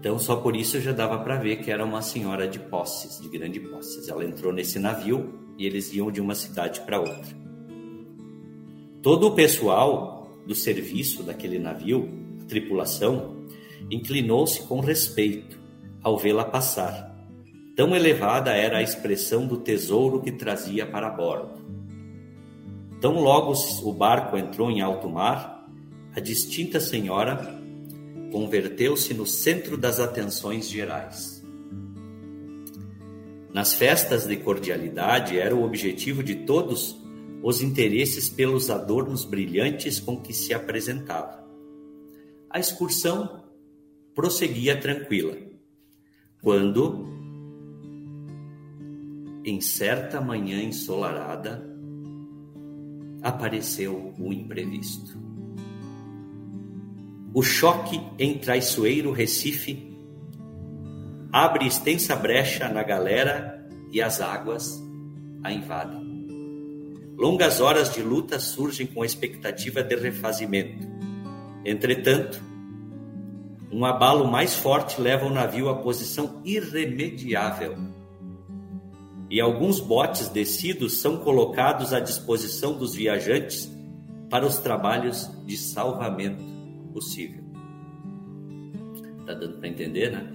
Então, 0.00 0.18
só 0.18 0.36
por 0.36 0.56
isso 0.56 0.80
já 0.80 0.92
dava 0.92 1.18
para 1.18 1.36
ver 1.36 1.56
que 1.56 1.70
era 1.70 1.84
uma 1.84 2.02
senhora 2.02 2.48
de 2.48 2.58
posses, 2.58 3.20
de 3.20 3.28
grande 3.28 3.60
posses. 3.60 4.08
Ela 4.08 4.24
entrou 4.24 4.52
nesse 4.52 4.78
navio 4.78 5.54
e 5.56 5.66
eles 5.66 5.92
iam 5.92 6.10
de 6.10 6.20
uma 6.20 6.34
cidade 6.34 6.80
para 6.80 6.98
outra. 6.98 7.38
Todo 9.02 9.28
o 9.28 9.34
pessoal 9.34 10.28
do 10.46 10.54
serviço 10.54 11.22
daquele 11.22 11.58
navio, 11.58 12.08
a 12.40 12.44
tripulação, 12.46 13.44
inclinou-se 13.90 14.62
com 14.62 14.80
respeito 14.80 15.58
ao 16.02 16.16
vê-la 16.16 16.44
passar 16.44 17.10
Tão 17.80 17.96
elevada 17.96 18.50
era 18.50 18.76
a 18.76 18.82
expressão 18.82 19.46
do 19.46 19.56
tesouro 19.56 20.20
que 20.20 20.30
trazia 20.30 20.86
para 20.86 21.08
bordo. 21.08 21.60
Tão 23.00 23.14
logo 23.14 23.54
o 23.82 23.92
barco 23.94 24.36
entrou 24.36 24.70
em 24.70 24.82
alto 24.82 25.08
mar, 25.08 25.66
a 26.14 26.20
distinta 26.20 26.78
senhora 26.78 27.58
converteu-se 28.30 29.12
no 29.14 29.26
centro 29.26 29.76
das 29.76 30.00
atenções 30.00 30.68
gerais. 30.68 31.42
Nas 33.52 33.74
festas 33.74 34.26
de 34.26 34.36
cordialidade 34.36 35.38
era 35.38 35.54
o 35.54 35.64
objetivo 35.64 36.22
de 36.22 36.36
todos 36.46 36.96
os 37.42 37.62
interesses 37.62 38.28
pelos 38.28 38.70
adornos 38.70 39.24
brilhantes 39.24 39.98
com 39.98 40.20
que 40.20 40.32
se 40.32 40.54
apresentava. 40.54 41.44
A 42.48 42.60
excursão 42.60 43.44
prosseguia 44.14 44.78
tranquila, 44.78 45.36
quando 46.42 47.08
em 49.44 49.60
certa 49.60 50.20
manhã 50.20 50.62
ensolarada, 50.62 51.66
apareceu 53.22 54.14
o 54.18 54.32
imprevisto. 54.32 55.29
O 57.32 57.42
choque 57.42 58.00
em 58.18 58.38
traiçoeiro 58.38 59.12
Recife 59.12 59.88
abre 61.32 61.64
extensa 61.64 62.16
brecha 62.16 62.68
na 62.68 62.82
galera 62.82 63.64
e 63.92 64.02
as 64.02 64.20
águas 64.20 64.82
a 65.44 65.52
invadem. 65.52 66.26
Longas 67.16 67.60
horas 67.60 67.94
de 67.94 68.02
luta 68.02 68.40
surgem 68.40 68.84
com 68.84 69.02
a 69.02 69.06
expectativa 69.06 69.80
de 69.80 69.94
refazimento. 69.94 70.88
Entretanto, 71.64 72.42
um 73.70 73.84
abalo 73.84 74.26
mais 74.26 74.56
forte 74.56 75.00
leva 75.00 75.24
o 75.24 75.30
navio 75.30 75.68
à 75.68 75.76
posição 75.76 76.42
irremediável 76.44 77.76
e 79.30 79.40
alguns 79.40 79.78
botes 79.78 80.28
descidos 80.28 81.00
são 81.00 81.18
colocados 81.18 81.92
à 81.92 82.00
disposição 82.00 82.76
dos 82.76 82.92
viajantes 82.92 83.70
para 84.28 84.44
os 84.44 84.58
trabalhos 84.58 85.30
de 85.46 85.56
salvamento 85.56 86.59
possível. 87.00 87.42
Tá 89.24 89.32
dando 89.32 89.58
para 89.58 89.68
entender, 89.68 90.12
né? 90.12 90.30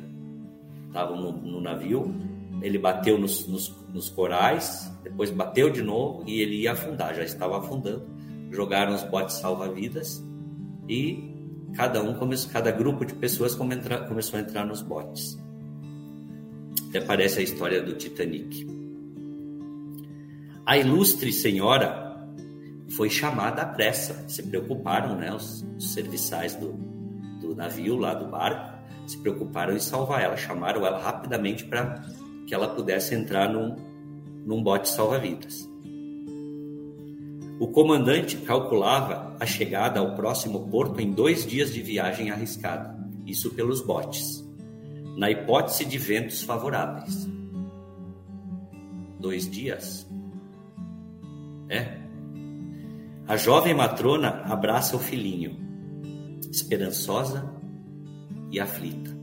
Estavam 0.87 1.21
no, 1.21 1.31
no, 1.31 1.61
navio, 1.61 2.13
ele 2.61 2.79
bateu 2.79 3.19
nos, 3.19 3.47
nos, 3.47 3.85
nos 3.93 4.09
corais, 4.09 4.91
depois 5.03 5.29
bateu 5.29 5.69
de 5.69 5.83
novo 5.83 6.23
e 6.25 6.41
ele 6.41 6.61
ia 6.61 6.71
afundar, 6.71 7.13
já 7.13 7.23
estava 7.23 7.59
afundando. 7.59 8.07
Jogaram 8.49 8.95
os 8.95 9.03
botes 9.03 9.35
salva-vidas 9.35 10.25
e 10.89 11.31
cada 11.75 12.01
um 12.01 12.15
começou, 12.15 12.51
cada 12.51 12.71
grupo 12.71 13.05
de 13.05 13.13
pessoas 13.13 13.53
começou 13.53 14.39
a 14.39 14.41
entrar 14.41 14.65
nos 14.65 14.81
botes. 14.81 15.37
Até 16.89 17.01
parece 17.01 17.39
a 17.39 17.43
história 17.43 17.81
do 17.83 17.93
Titanic. 17.93 18.65
A 20.65 20.77
ilustre 20.77 21.31
senhora 21.31 22.04
foi 22.91 23.09
chamada 23.09 23.61
à 23.61 23.65
pressa. 23.65 24.27
Se 24.27 24.43
preocuparam, 24.43 25.15
né, 25.15 25.33
os, 25.33 25.65
os 25.77 25.93
serviçais 25.93 26.55
do, 26.55 26.73
do 27.41 27.55
navio, 27.55 27.97
lá 27.97 28.13
do 28.13 28.27
barco, 28.27 28.75
se 29.07 29.17
preocuparam 29.17 29.75
em 29.75 29.79
salvar 29.79 30.21
ela, 30.21 30.35
chamaram 30.35 30.85
ela 30.85 30.99
rapidamente 30.99 31.65
para 31.65 32.03
que 32.47 32.53
ela 32.53 32.67
pudesse 32.69 33.15
entrar 33.15 33.49
num, 33.49 33.75
num 34.45 34.61
bote 34.61 34.89
salva-vidas. 34.89 35.69
O 37.59 37.67
comandante 37.69 38.37
calculava 38.37 39.35
a 39.39 39.45
chegada 39.45 39.99
ao 39.99 40.15
próximo 40.15 40.67
porto 40.67 40.99
em 40.99 41.11
dois 41.11 41.45
dias 41.45 41.73
de 41.73 41.81
viagem 41.81 42.29
arriscada, 42.29 42.97
isso 43.25 43.51
pelos 43.51 43.81
botes, 43.81 44.45
na 45.17 45.31
hipótese 45.31 45.85
de 45.85 45.97
ventos 45.97 46.43
favoráveis. 46.43 47.29
Dois 49.19 49.49
dias? 49.49 50.05
É. 51.69 52.04
A 53.27 53.37
jovem 53.37 53.73
matrona 53.73 54.43
abraça 54.45 54.95
o 54.95 54.99
filhinho, 54.99 55.57
esperançosa 56.51 57.51
e 58.51 58.59
aflita. 58.59 59.15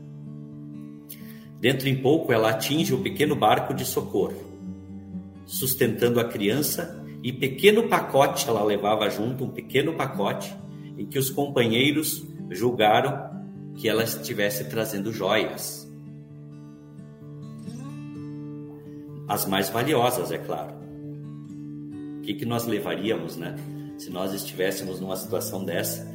Dentro 1.57 1.87
em 1.87 2.01
pouco, 2.01 2.33
ela 2.33 2.49
atinge 2.49 2.93
o 2.93 3.01
pequeno 3.01 3.33
barco 3.33 3.73
de 3.73 3.85
socorro, 3.85 4.43
sustentando 5.45 6.19
a 6.19 6.25
criança 6.25 7.01
e 7.23 7.31
pequeno 7.31 7.87
pacote 7.87 8.49
ela 8.49 8.61
levava 8.61 9.09
junto, 9.09 9.45
um 9.45 9.49
pequeno 9.49 9.93
pacote 9.93 10.53
em 10.97 11.05
que 11.05 11.17
os 11.17 11.29
companheiros 11.29 12.27
julgaram 12.49 13.31
que 13.75 13.87
ela 13.87 14.03
estivesse 14.03 14.65
trazendo 14.65 15.13
joias. 15.13 15.89
As 19.29 19.45
mais 19.45 19.69
valiosas, 19.69 20.29
é 20.31 20.37
claro. 20.37 20.73
O 22.17 22.21
que, 22.23 22.33
que 22.33 22.45
nós 22.45 22.67
levaríamos, 22.67 23.37
né? 23.37 23.55
Se 23.97 24.09
nós 24.09 24.33
estivéssemos 24.33 24.99
numa 24.99 25.15
situação 25.15 25.63
dessa, 25.63 26.07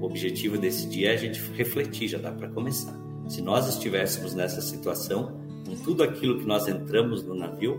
o 0.00 0.04
objetivo 0.04 0.56
desse 0.58 0.88
dia 0.88 1.10
é 1.10 1.14
a 1.14 1.16
gente 1.16 1.40
refletir, 1.52 2.08
já 2.08 2.18
dá 2.18 2.32
para 2.32 2.48
começar. 2.48 2.98
Se 3.28 3.42
nós 3.42 3.68
estivéssemos 3.68 4.34
nessa 4.34 4.60
situação, 4.60 5.40
com 5.66 5.76
tudo 5.76 6.02
aquilo 6.02 6.38
que 6.38 6.46
nós 6.46 6.66
entramos 6.66 7.22
no 7.22 7.34
navio, 7.34 7.78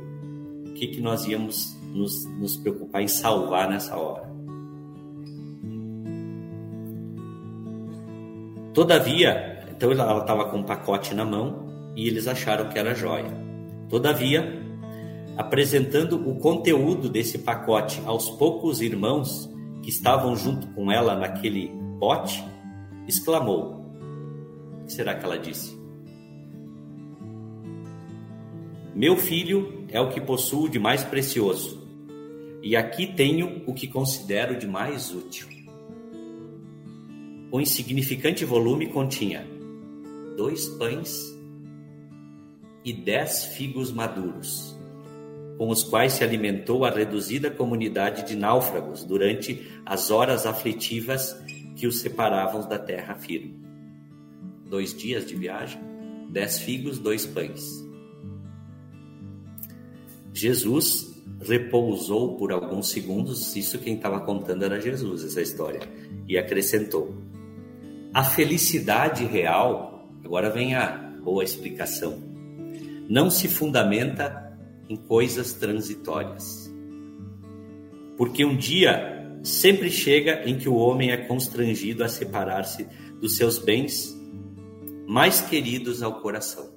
o 0.67 0.74
que, 0.74 0.88
que 0.88 1.01
nós 1.01 1.25
íamos 1.25 1.75
nos, 1.93 2.25
nos 2.38 2.55
preocupar 2.55 3.01
em 3.01 3.07
salvar 3.07 3.69
nessa 3.69 3.98
hora? 3.98 4.31
Todavia, 8.74 9.65
então 9.75 9.91
ela 9.91 10.19
estava 10.19 10.45
com 10.45 10.57
um 10.60 10.63
pacote 10.63 11.13
na 11.13 11.25
mão 11.25 11.91
e 11.95 12.07
eles 12.07 12.27
acharam 12.27 12.69
que 12.69 12.79
era 12.79 12.95
joia. 12.95 13.31
Todavia, 13.89 14.61
apresentando 15.41 16.29
o 16.29 16.36
conteúdo 16.36 17.10
desse 17.10 17.39
pacote 17.39 18.00
aos 18.05 18.29
poucos 18.29 18.79
irmãos 18.79 19.50
que 19.81 19.89
estavam 19.89 20.36
junto 20.36 20.67
com 20.67 20.91
ela 20.91 21.15
naquele 21.15 21.69
bote, 21.98 22.43
exclamou: 23.07 23.91
que 24.86 24.93
será 24.93 25.15
que 25.15 25.25
ela 25.25 25.39
disse? 25.39 25.75
Meu 28.93 29.17
filho 29.17 29.86
é 29.89 30.00
o 30.00 30.10
que 30.10 30.21
possuo 30.21 30.69
de 30.69 30.77
mais 30.77 31.03
precioso, 31.03 31.88
e 32.62 32.75
aqui 32.75 33.07
tenho 33.07 33.63
o 33.65 33.74
que 33.74 33.88
considero 33.88 34.60
de 34.60 34.67
mais 34.67 35.12
útil. 35.12 35.48
O 37.51 37.60
insignificante 37.60 38.45
volume 38.45 38.88
continha 38.88 39.43
dois 40.38 40.67
pães 40.69 41.36
e 42.86 42.93
dez 42.93 43.45
figos 43.45 43.91
maduros, 43.91 44.71
com 45.62 45.70
os 45.70 45.84
quais 45.84 46.13
se 46.13 46.24
alimentou 46.24 46.86
a 46.86 46.89
reduzida 46.89 47.51
comunidade 47.51 48.25
de 48.25 48.36
náufragos 48.36 49.03
durante 49.03 49.62
as 49.86 50.10
horas 50.10 50.48
aflitivas 50.48 51.39
que 51.75 51.86
os 51.86 52.00
separavam 52.00 52.68
da 52.68 52.80
terra 52.80 53.13
firme 53.13 53.62
dois 54.65 54.91
dias 54.91 55.24
de 55.24 55.36
viagem, 55.36 55.80
dez 56.32 56.62
figos, 56.62 56.98
dois 56.98 57.27
pães. 57.27 57.62
Jesus 60.33 61.14
repousou 61.40 62.38
por 62.38 62.51
alguns 62.51 62.90
segundos, 62.90 63.55
isso 63.55 63.77
quem 63.77 63.98
estava 63.98 64.22
contando 64.22 64.66
era 64.66 64.81
Jesus, 64.81 65.24
essa 65.24 65.44
história, 65.44 65.81
e 66.27 66.40
acrescentou: 66.40 67.14
A 68.12 68.24
felicidade 68.24 69.25
real, 69.25 70.09
agora 70.25 70.50
vem 70.50 70.74
a 70.74 70.98
boa 71.24 71.44
explicação, 71.44 72.18
não 73.07 73.29
se 73.29 73.48
fundamenta 73.48 74.50
em 74.89 74.96
coisas 74.96 75.53
transitórias. 75.53 76.72
Porque 78.17 78.46
um 78.46 78.55
dia 78.55 79.39
sempre 79.44 79.89
chega 79.89 80.44
em 80.48 80.57
que 80.57 80.70
o 80.70 80.75
homem 80.75 81.11
é 81.11 81.17
constrangido 81.17 82.03
a 82.03 82.09
separar-se 82.09 82.87
dos 83.20 83.37
seus 83.37 83.57
bens 83.57 84.17
mais 85.07 85.41
queridos 85.41 86.01
ao 86.01 86.22
coração. 86.22 86.72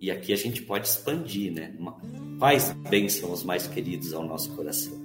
E 0.00 0.10
aqui 0.10 0.32
a 0.32 0.36
gente 0.36 0.62
pode 0.62 0.86
expandir, 0.86 1.52
né? 1.52 1.74
Quais 2.38 2.72
bens 2.88 3.14
são 3.14 3.32
os 3.32 3.42
mais 3.42 3.66
queridos 3.66 4.12
ao 4.12 4.24
nosso 4.24 4.54
coração? 4.54 4.96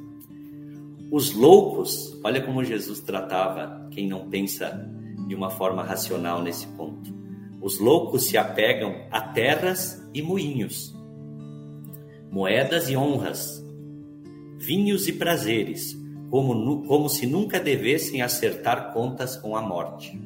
Os 1.12 1.32
loucos, 1.34 2.20
olha 2.24 2.42
como 2.42 2.64
Jesus 2.64 3.00
tratava 3.00 3.88
quem 3.92 4.08
não 4.08 4.30
pensa 4.30 4.90
de 5.28 5.34
uma 5.34 5.50
forma 5.50 5.84
racional 5.84 6.42
nesse 6.42 6.68
ponto. 6.68 7.14
Os 7.62 7.80
loucos 7.80 8.26
se 8.26 8.38
apegam 8.38 9.08
a 9.10 9.22
terras 9.22 10.03
e 10.14 10.22
moinhos, 10.22 10.96
moedas 12.32 12.90
e 12.90 12.96
honras, 12.96 13.64
vinhos 14.58 15.08
e 15.08 15.14
prazeres, 15.14 15.98
como, 16.30 16.84
como 16.88 17.10
se 17.10 17.28
nunca 17.28 17.60
devessem 17.60 18.22
acertar 18.22 18.94
contas 18.94 19.36
com 19.36 19.56
a 19.56 19.62
morte. 19.62 20.20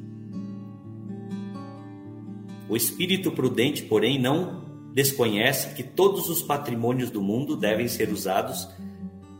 O 2.68 2.76
espírito 2.76 3.32
prudente, 3.32 3.82
porém, 3.82 4.20
não 4.20 4.64
desconhece 4.94 5.74
que 5.74 5.82
todos 5.82 6.28
os 6.28 6.42
patrimônios 6.42 7.10
do 7.10 7.20
mundo 7.20 7.56
devem 7.56 7.88
ser 7.88 8.10
usados 8.10 8.68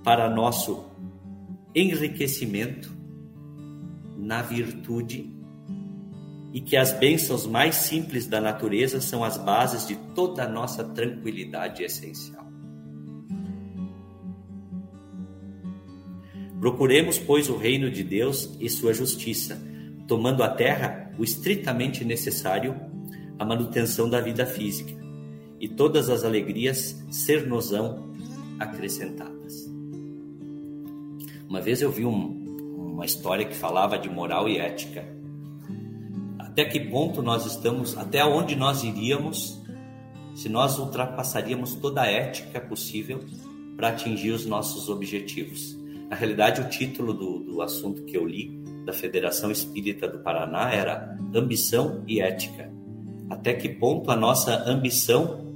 para 0.02 0.30
nosso 0.30 0.86
enriquecimento 1.74 2.96
na 4.16 4.42
virtude 4.42 5.37
e 6.52 6.60
que 6.60 6.76
as 6.76 6.92
bênçãos 6.92 7.46
mais 7.46 7.74
simples 7.76 8.26
da 8.26 8.40
natureza 8.40 9.00
são 9.00 9.22
as 9.22 9.36
bases 9.36 9.86
de 9.86 9.96
toda 10.14 10.44
a 10.44 10.48
nossa 10.48 10.82
tranquilidade 10.82 11.82
essencial. 11.82 12.46
Procuremos, 16.60 17.18
pois, 17.18 17.48
o 17.48 17.56
reino 17.56 17.90
de 17.90 18.02
Deus 18.02 18.56
e 18.58 18.68
sua 18.68 18.92
justiça, 18.92 19.60
tomando 20.08 20.42
a 20.42 20.48
terra 20.48 21.12
o 21.18 21.22
estritamente 21.22 22.04
necessário 22.04 22.74
a 23.38 23.44
manutenção 23.44 24.08
da 24.08 24.20
vida 24.20 24.44
física 24.44 24.92
e 25.60 25.68
todas 25.68 26.08
as 26.08 26.24
alegrias 26.24 27.04
ser-nos-ão 27.10 28.12
acrescentadas. 28.58 29.68
Uma 31.48 31.60
vez 31.60 31.80
eu 31.80 31.90
vi 31.90 32.04
um, 32.04 32.92
uma 32.94 33.06
história 33.06 33.44
que 33.44 33.54
falava 33.54 33.98
de 33.98 34.10
moral 34.10 34.48
e 34.48 34.58
ética. 34.58 35.17
Até 36.58 36.70
que 36.70 36.80
ponto 36.80 37.22
nós 37.22 37.46
estamos, 37.46 37.96
até 37.96 38.24
onde 38.24 38.56
nós 38.56 38.82
iríamos 38.82 39.62
se 40.34 40.48
nós 40.48 40.76
ultrapassaríamos 40.76 41.76
toda 41.76 42.02
a 42.02 42.06
ética 42.06 42.60
possível 42.60 43.20
para 43.76 43.90
atingir 43.90 44.32
os 44.32 44.44
nossos 44.44 44.88
objetivos. 44.88 45.78
Na 46.10 46.16
realidade, 46.16 46.60
o 46.60 46.68
título 46.68 47.14
do, 47.14 47.38
do 47.38 47.62
assunto 47.62 48.02
que 48.02 48.16
eu 48.16 48.26
li 48.26 48.60
da 48.84 48.92
Federação 48.92 49.52
Espírita 49.52 50.08
do 50.08 50.18
Paraná 50.18 50.72
era 50.72 51.16
Ambição 51.32 52.02
e 52.08 52.20
Ética 52.20 52.68
até 53.30 53.54
que 53.54 53.68
ponto 53.68 54.10
a 54.10 54.16
nossa 54.16 54.68
ambição 54.68 55.54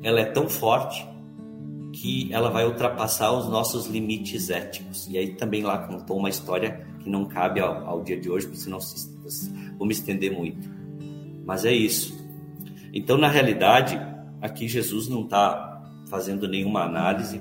ela 0.00 0.20
é 0.20 0.26
tão 0.26 0.48
forte 0.48 1.04
que 1.92 2.32
ela 2.32 2.50
vai 2.50 2.64
ultrapassar 2.64 3.32
os 3.32 3.48
nossos 3.48 3.88
limites 3.88 4.48
éticos. 4.48 5.08
E 5.08 5.18
aí 5.18 5.34
também 5.34 5.64
lá 5.64 5.78
contou 5.88 6.16
uma 6.16 6.28
história 6.30 6.86
que 7.00 7.10
não 7.10 7.24
cabe 7.24 7.58
ao, 7.58 7.84
ao 7.84 8.04
dia 8.04 8.20
de 8.20 8.30
hoje, 8.30 8.46
porque 8.46 8.60
senão 8.60 8.78
vou 9.80 9.88
me 9.88 9.94
estender 9.94 10.30
muito. 10.30 10.68
Mas 11.44 11.64
é 11.64 11.72
isso. 11.72 12.16
Então, 12.92 13.16
na 13.16 13.28
realidade, 13.28 14.00
aqui 14.40 14.68
Jesus 14.68 15.08
não 15.08 15.24
está 15.24 15.82
fazendo 16.08 16.46
nenhuma 16.46 16.84
análise 16.84 17.40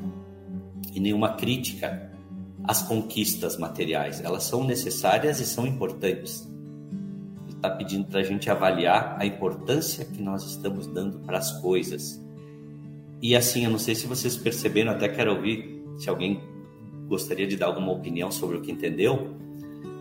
e 0.95 0.99
nenhuma 0.99 1.33
crítica 1.35 2.09
às 2.63 2.81
conquistas 2.81 3.57
materiais. 3.57 4.23
Elas 4.23 4.45
são 4.45 4.63
necessárias 4.63 5.39
e 5.39 5.45
são 5.45 5.67
importantes 5.67 6.49
está 7.59 7.69
pedindo 7.69 8.05
para 8.05 8.21
a 8.21 8.23
gente 8.23 8.49
avaliar 8.49 9.17
a 9.19 9.25
importância 9.25 10.05
que 10.05 10.21
nós 10.21 10.43
estamos 10.45 10.87
dando 10.87 11.19
para 11.19 11.37
as 11.37 11.51
coisas. 11.61 12.19
E 13.21 13.35
assim, 13.35 13.65
eu 13.65 13.69
não 13.69 13.77
sei 13.77 13.93
se 13.93 14.07
vocês 14.07 14.37
perceberam, 14.37 14.91
até 14.91 15.09
quero 15.09 15.35
ouvir 15.35 15.83
se 15.97 16.09
alguém 16.09 16.41
gostaria 17.07 17.45
de 17.45 17.57
dar 17.57 17.67
alguma 17.67 17.91
opinião 17.91 18.31
sobre 18.31 18.57
o 18.57 18.61
que 18.61 18.71
entendeu, 18.71 19.35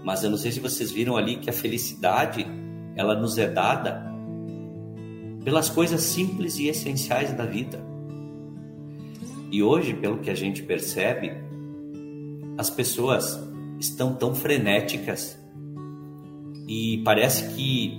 mas 0.04 0.22
eu 0.22 0.30
não 0.30 0.38
sei 0.38 0.52
se 0.52 0.60
vocês 0.60 0.90
viram 0.90 1.16
ali 1.16 1.36
que 1.36 1.50
a 1.50 1.52
felicidade 1.52 2.46
ela 2.96 3.14
nos 3.14 3.38
é 3.38 3.48
dada 3.48 4.06
pelas 5.44 5.68
coisas 5.68 6.02
simples 6.02 6.58
e 6.58 6.68
essenciais 6.68 7.32
da 7.32 7.46
vida. 7.46 7.82
E 9.50 9.62
hoje, 9.62 9.94
pelo 9.94 10.18
que 10.18 10.30
a 10.30 10.34
gente 10.34 10.62
percebe, 10.62 11.32
as 12.58 12.68
pessoas 12.68 13.38
estão 13.78 14.14
tão 14.14 14.34
frenéticas 14.34 15.38
e 16.66 17.00
parece 17.04 17.54
que 17.54 17.98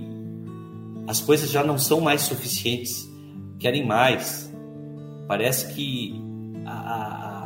as 1.08 1.20
coisas 1.22 1.50
já 1.50 1.64
não 1.64 1.78
são 1.78 2.00
mais 2.02 2.22
suficientes, 2.22 3.10
querem 3.58 3.84
mais. 3.84 4.54
Parece 5.28 5.74
que 5.74 6.14
a, 6.68 7.39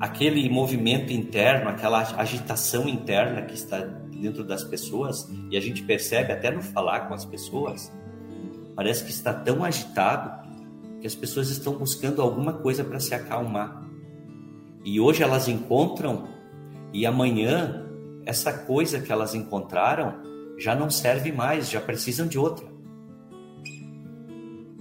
aquele 0.00 0.48
movimento 0.48 1.12
interno, 1.12 1.68
aquela 1.68 2.00
agitação 2.18 2.88
interna 2.88 3.42
que 3.42 3.54
está 3.54 3.80
dentro 3.80 4.44
das 4.44 4.64
pessoas, 4.64 5.28
e 5.50 5.56
a 5.56 5.60
gente 5.60 5.82
percebe 5.82 6.32
até 6.32 6.50
no 6.50 6.62
falar 6.62 7.00
com 7.00 7.14
as 7.14 7.24
pessoas, 7.24 7.92
parece 8.74 9.04
que 9.04 9.10
está 9.10 9.32
tão 9.32 9.64
agitado 9.64 10.48
que 11.00 11.06
as 11.06 11.14
pessoas 11.14 11.50
estão 11.50 11.74
buscando 11.74 12.20
alguma 12.20 12.52
coisa 12.52 12.82
para 12.82 12.98
se 12.98 13.14
acalmar. 13.14 13.84
E 14.84 15.00
hoje 15.00 15.22
elas 15.22 15.48
encontram, 15.48 16.28
e 16.92 17.06
amanhã 17.06 17.84
essa 18.24 18.52
coisa 18.52 19.00
que 19.00 19.12
elas 19.12 19.34
encontraram 19.34 20.14
já 20.58 20.74
não 20.74 20.90
serve 20.90 21.30
mais, 21.30 21.70
já 21.70 21.80
precisam 21.80 22.26
de 22.26 22.38
outra. 22.38 22.66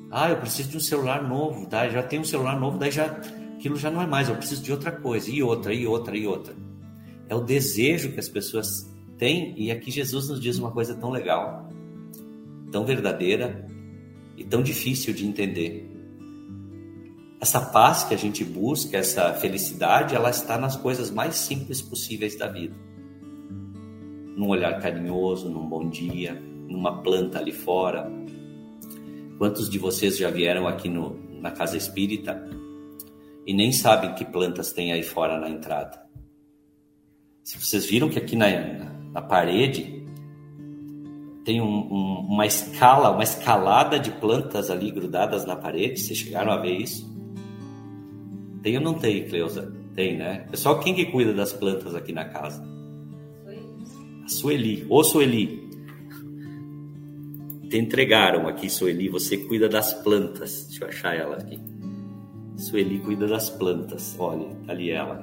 Ah, 0.10 0.30
eu 0.30 0.38
preciso 0.38 0.70
de 0.70 0.78
um 0.78 0.80
celular 0.80 1.22
novo, 1.22 1.66
tá? 1.68 1.88
já 1.90 2.02
tenho 2.02 2.22
um 2.22 2.26
celular 2.26 2.60
novo, 2.60 2.78
daí 2.78 2.92
já 2.92 3.20
aquilo 3.68 3.76
já 3.76 3.92
não 3.92 4.02
é 4.02 4.08
mais, 4.08 4.30
eu 4.30 4.36
preciso 4.36 4.64
de 4.64 4.72
outra 4.72 4.94
coisa, 4.94 5.30
e 5.30 5.44
outra, 5.44 5.74
e 5.74 5.86
outra, 5.86 6.16
e 6.16 6.26
outra. 6.26 6.56
É 7.28 7.36
o 7.36 7.42
desejo 7.42 8.14
que 8.14 8.20
as 8.20 8.30
pessoas 8.30 8.90
têm, 9.18 9.54
e 9.58 9.70
aqui 9.70 9.92
Jesus 9.92 10.30
nos 10.30 10.40
diz 10.40 10.58
uma 10.58 10.72
coisa 10.72 10.96
tão 10.96 11.10
legal, 11.10 11.68
tão 12.72 12.86
verdadeira 12.86 13.68
e 14.38 14.44
tão 14.46 14.64
difícil 14.64 15.14
de 15.14 15.28
entender 15.28 15.92
essa 17.42 17.60
paz 17.60 18.06
que 18.06 18.14
a 18.14 18.18
gente 18.18 18.44
busca, 18.46 18.98
essa 18.98 19.34
felicidade, 19.34 20.16
ela 20.16 20.30
está 20.30 20.58
nas 20.58 20.78
coisas 20.78 21.12
mais 21.12 21.36
simples 21.36 21.82
possíveis 21.82 22.38
da 22.38 22.48
vida. 22.48 22.76
Num 24.38 24.48
olhar 24.48 24.80
carinhoso, 24.80 25.50
num 25.50 25.68
bom 25.68 25.90
dia, 25.90 26.42
numa 26.68 27.02
planta 27.02 27.40
ali 27.40 27.52
fora. 27.52 28.10
Quantos 29.38 29.70
de 29.70 29.78
vocês 29.78 30.18
já 30.18 30.32
vieram 30.32 30.68
aqui 30.68 30.88
no, 30.88 31.20
na 31.42 31.52
casa 31.52 31.76
espírita 31.76 32.57
e 33.48 33.54
nem 33.54 33.72
sabem 33.72 34.14
que 34.14 34.26
plantas 34.26 34.74
tem 34.74 34.92
aí 34.92 35.02
fora 35.02 35.40
na 35.40 35.50
entrada? 35.50 36.06
Se 37.42 37.58
vocês 37.58 37.86
viram 37.86 38.10
que 38.10 38.20
aqui 38.20 38.36
na, 38.36 38.48
na 39.14 39.22
parede 39.22 40.06
tem 41.46 41.62
um, 41.62 41.66
um, 41.66 42.20
uma 42.28 42.46
escala, 42.46 43.10
uma 43.10 43.24
escalada 43.24 43.98
de 43.98 44.12
plantas 44.12 44.70
ali 44.70 44.92
grudadas 44.92 45.46
na 45.46 45.56
parede, 45.56 46.02
vocês 46.02 46.20
chegaram 46.20 46.52
a 46.52 46.58
ver 46.58 46.74
isso? 46.74 47.10
Tem 48.62 48.76
ou 48.76 48.84
não 48.84 48.96
tem, 48.96 49.26
Cleusa? 49.30 49.74
Tem, 49.96 50.18
né? 50.18 50.46
Pessoal, 50.52 50.82
quem 50.82 50.94
que 50.94 51.06
cuida 51.06 51.34
das 51.34 51.54
plantas 51.54 51.96
aqui 51.96 52.12
na 52.12 52.26
casa? 52.26 52.62
A 54.26 54.28
Sueli. 54.28 54.86
Ô, 54.90 55.02
Sueli. 55.06 55.70
Te 57.70 57.78
entregaram 57.78 58.46
aqui, 58.46 58.70
Sueli. 58.70 59.08
Você 59.08 59.38
cuida 59.38 59.70
das 59.70 59.94
plantas. 59.94 60.66
Deixa 60.68 60.84
eu 60.84 60.90
achar 60.90 61.16
ela 61.16 61.38
aqui. 61.38 61.77
Sueli 62.58 63.00
cuida 63.00 63.28
das 63.28 63.50
plantas. 63.50 64.16
Olha, 64.20 64.48
tá 64.66 64.72
ali 64.72 64.90
ela. 64.90 65.22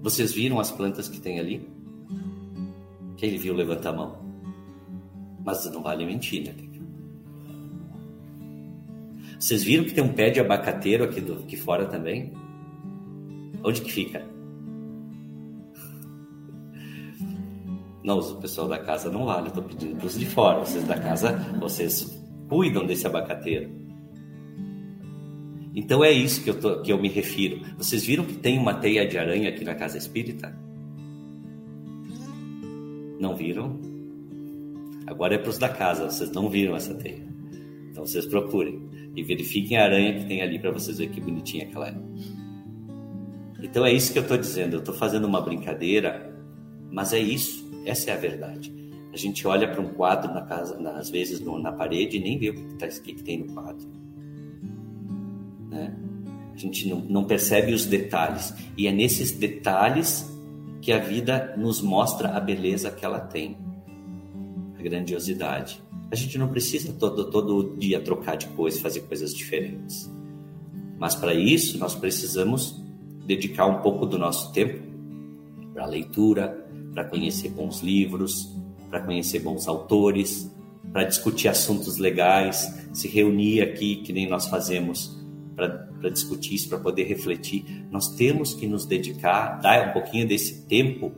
Vocês 0.00 0.32
viram 0.32 0.60
as 0.60 0.70
plantas 0.70 1.08
que 1.08 1.20
tem 1.20 1.40
ali? 1.40 1.68
Quem 3.16 3.36
viu, 3.36 3.54
levanta 3.54 3.90
a 3.90 3.92
mão. 3.92 4.16
Mas 5.44 5.64
não 5.72 5.82
vale 5.82 6.06
mentir, 6.06 6.44
né? 6.44 6.54
Vocês 9.38 9.62
viram 9.62 9.84
que 9.84 9.94
tem 9.94 10.02
um 10.02 10.12
pé 10.12 10.30
de 10.30 10.40
abacateiro 10.40 11.04
aqui, 11.04 11.20
do, 11.20 11.34
aqui 11.34 11.56
fora 11.56 11.86
também? 11.86 12.32
Onde 13.62 13.80
que 13.82 13.92
fica? 13.92 14.24
Não, 18.02 18.18
o 18.18 18.36
pessoal 18.36 18.68
da 18.68 18.78
casa 18.78 19.10
não 19.10 19.26
vale, 19.26 19.48
estou 19.48 19.62
pedindo 19.62 19.96
para 19.96 20.06
os 20.06 20.18
de 20.18 20.26
fora. 20.26 20.60
Vocês 20.60 20.84
da 20.86 20.98
casa, 20.98 21.32
vocês 21.60 22.20
cuidam 22.48 22.86
desse 22.86 23.06
abacateiro. 23.06 23.87
Então 25.78 26.02
é 26.02 26.10
isso 26.10 26.42
que 26.42 26.50
eu, 26.50 26.58
tô, 26.58 26.82
que 26.82 26.92
eu 26.92 26.98
me 26.98 27.08
refiro. 27.08 27.60
Vocês 27.76 28.04
viram 28.04 28.24
que 28.24 28.34
tem 28.34 28.58
uma 28.58 28.74
teia 28.74 29.06
de 29.06 29.16
aranha 29.16 29.48
aqui 29.48 29.64
na 29.64 29.76
casa 29.76 29.96
espírita? 29.96 30.52
Não 33.20 33.36
viram? 33.36 33.78
Agora 35.06 35.36
é 35.36 35.38
para 35.38 35.50
os 35.50 35.56
da 35.56 35.68
casa, 35.68 36.10
vocês 36.10 36.32
não 36.32 36.50
viram 36.50 36.74
essa 36.74 36.92
teia. 36.94 37.24
Então 37.92 38.04
vocês 38.04 38.26
procurem 38.26 38.82
e 39.14 39.22
verifiquem 39.22 39.78
a 39.78 39.84
aranha 39.84 40.18
que 40.18 40.26
tem 40.26 40.42
ali 40.42 40.58
para 40.58 40.72
vocês 40.72 40.98
verem 40.98 41.14
que 41.14 41.20
bonitinha 41.20 41.66
que 41.66 41.76
ela 41.76 41.90
é. 41.90 41.94
Então 43.62 43.86
é 43.86 43.92
isso 43.92 44.12
que 44.12 44.18
eu 44.18 44.22
estou 44.22 44.36
dizendo. 44.36 44.74
Eu 44.74 44.80
estou 44.80 44.96
fazendo 44.96 45.28
uma 45.28 45.40
brincadeira, 45.40 46.36
mas 46.90 47.12
é 47.12 47.20
isso. 47.20 47.70
Essa 47.86 48.10
é 48.10 48.14
a 48.14 48.16
verdade. 48.16 48.74
A 49.12 49.16
gente 49.16 49.46
olha 49.46 49.68
para 49.68 49.80
um 49.80 49.90
quadro 49.90 50.34
na 50.34 50.42
casa, 50.42 50.76
às 50.90 51.08
vezes 51.08 51.40
na 51.40 51.70
parede 51.70 52.16
e 52.16 52.20
nem 52.20 52.36
vê 52.36 52.50
o 52.50 52.54
que, 52.54 52.74
tá, 52.74 52.88
que 52.88 53.22
tem 53.22 53.44
no 53.44 53.54
quadro. 53.54 54.07
Né? 55.78 55.94
A 56.54 56.56
gente 56.56 56.88
não, 56.88 57.00
não 57.00 57.24
percebe 57.24 57.72
os 57.72 57.86
detalhes. 57.86 58.52
E 58.76 58.86
é 58.86 58.92
nesses 58.92 59.30
detalhes 59.30 60.28
que 60.80 60.92
a 60.92 60.98
vida 60.98 61.54
nos 61.56 61.80
mostra 61.80 62.36
a 62.36 62.40
beleza 62.40 62.90
que 62.90 63.04
ela 63.04 63.20
tem, 63.20 63.56
a 64.78 64.82
grandiosidade. 64.82 65.82
A 66.10 66.16
gente 66.16 66.38
não 66.38 66.48
precisa 66.48 66.92
todo, 66.92 67.30
todo 67.30 67.76
dia 67.76 68.00
trocar 68.00 68.36
de 68.36 68.46
coisa, 68.48 68.80
fazer 68.80 69.00
coisas 69.00 69.34
diferentes. 69.34 70.10
Mas 70.98 71.14
para 71.14 71.34
isso, 71.34 71.78
nós 71.78 71.94
precisamos 71.94 72.82
dedicar 73.26 73.66
um 73.66 73.82
pouco 73.82 74.06
do 74.06 74.18
nosso 74.18 74.52
tempo 74.52 74.82
para 75.74 75.86
leitura, 75.86 76.66
para 76.92 77.04
conhecer 77.04 77.50
bons 77.50 77.80
livros, 77.82 78.52
para 78.88 79.00
conhecer 79.00 79.40
bons 79.40 79.68
autores, 79.68 80.50
para 80.92 81.04
discutir 81.04 81.48
assuntos 81.48 81.98
legais, 81.98 82.88
se 82.92 83.06
reunir 83.06 83.60
aqui, 83.60 83.96
que 83.96 84.12
nem 84.12 84.28
nós 84.28 84.46
fazemos, 84.46 85.17
para 85.58 86.10
discutir 86.10 86.54
isso, 86.54 86.68
para 86.68 86.78
poder 86.78 87.04
refletir. 87.04 87.64
Nós 87.90 88.14
temos 88.14 88.54
que 88.54 88.66
nos 88.66 88.86
dedicar, 88.86 89.60
dar 89.60 89.88
um 89.88 89.92
pouquinho 89.92 90.26
desse 90.26 90.66
tempo 90.66 91.12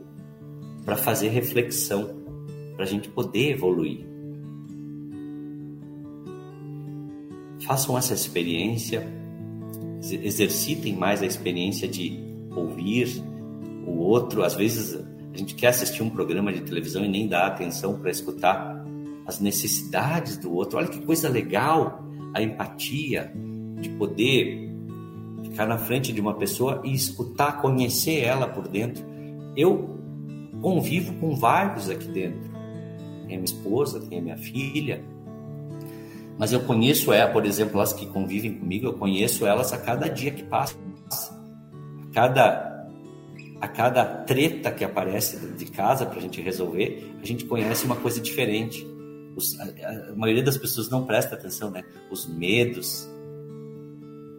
para 0.83 0.97
fazer 0.97 1.29
reflexão, 1.29 2.21
para 2.75 2.83
a 2.83 2.87
gente 2.87 3.07
poder 3.09 3.51
evoluir. 3.51 4.11
façam 7.71 7.97
essa 7.97 8.13
experiência, 8.13 9.07
exercitem 10.01 10.93
mais 10.93 11.21
a 11.21 11.25
experiência 11.25 11.87
de 11.87 12.19
ouvir 12.53 13.23
o 13.87 13.99
outro. 13.99 14.43
Às 14.43 14.55
vezes 14.55 14.95
a 15.33 15.37
gente 15.37 15.55
quer 15.55 15.67
assistir 15.67 16.03
um 16.03 16.09
programa 16.09 16.51
de 16.51 16.59
televisão 16.61 17.05
e 17.05 17.07
nem 17.07 17.29
dá 17.29 17.47
atenção 17.47 17.97
para 17.97 18.11
escutar 18.11 18.85
as 19.25 19.39
necessidades 19.39 20.35
do 20.37 20.53
outro. 20.53 20.77
Olha 20.77 20.87
que 20.87 20.99
coisa 20.99 21.29
legal 21.29 22.03
a 22.33 22.41
empatia 22.41 23.31
de 23.81 23.89
poder 23.89 24.69
ficar 25.43 25.65
na 25.65 25.77
frente 25.77 26.13
de 26.13 26.21
uma 26.21 26.35
pessoa 26.35 26.81
e 26.85 26.93
escutar, 26.93 27.61
conhecer 27.61 28.23
ela 28.23 28.47
por 28.47 28.67
dentro. 28.67 29.03
Eu 29.57 29.99
convivo 30.61 31.13
com 31.15 31.35
vários 31.35 31.89
aqui 31.89 32.07
dentro. 32.07 32.49
Tem 33.27 33.37
a 33.37 33.39
minha 33.39 33.43
esposa, 33.43 33.99
tem 33.99 34.19
a 34.19 34.21
minha 34.21 34.37
filha, 34.37 35.03
mas 36.41 36.51
eu 36.51 36.61
conheço 36.61 37.13
ela, 37.13 37.31
por 37.31 37.45
exemplo, 37.45 37.79
as 37.79 37.93
que 37.93 38.07
convivem 38.07 38.53
comigo, 38.55 38.87
eu 38.87 38.93
conheço 38.93 39.45
elas 39.45 39.71
a 39.73 39.77
cada 39.77 40.07
dia 40.07 40.31
que 40.31 40.41
passa. 40.41 40.75
A 42.01 42.13
cada, 42.13 42.87
a 43.61 43.67
cada 43.67 44.03
treta 44.03 44.71
que 44.71 44.83
aparece 44.83 45.37
de 45.37 45.65
casa 45.65 46.03
para 46.03 46.17
a 46.17 46.21
gente 46.21 46.41
resolver, 46.41 47.15
a 47.21 47.25
gente 47.25 47.45
conhece 47.45 47.85
uma 47.85 47.95
coisa 47.95 48.19
diferente. 48.19 48.83
Os, 49.35 49.55
a, 49.59 49.65
a, 49.65 50.15
maioria 50.15 50.41
das 50.41 50.57
pessoas 50.57 50.89
não 50.89 51.05
presta 51.05 51.35
atenção, 51.35 51.69
né? 51.69 51.83
Os 52.09 52.25
medos, 52.25 53.07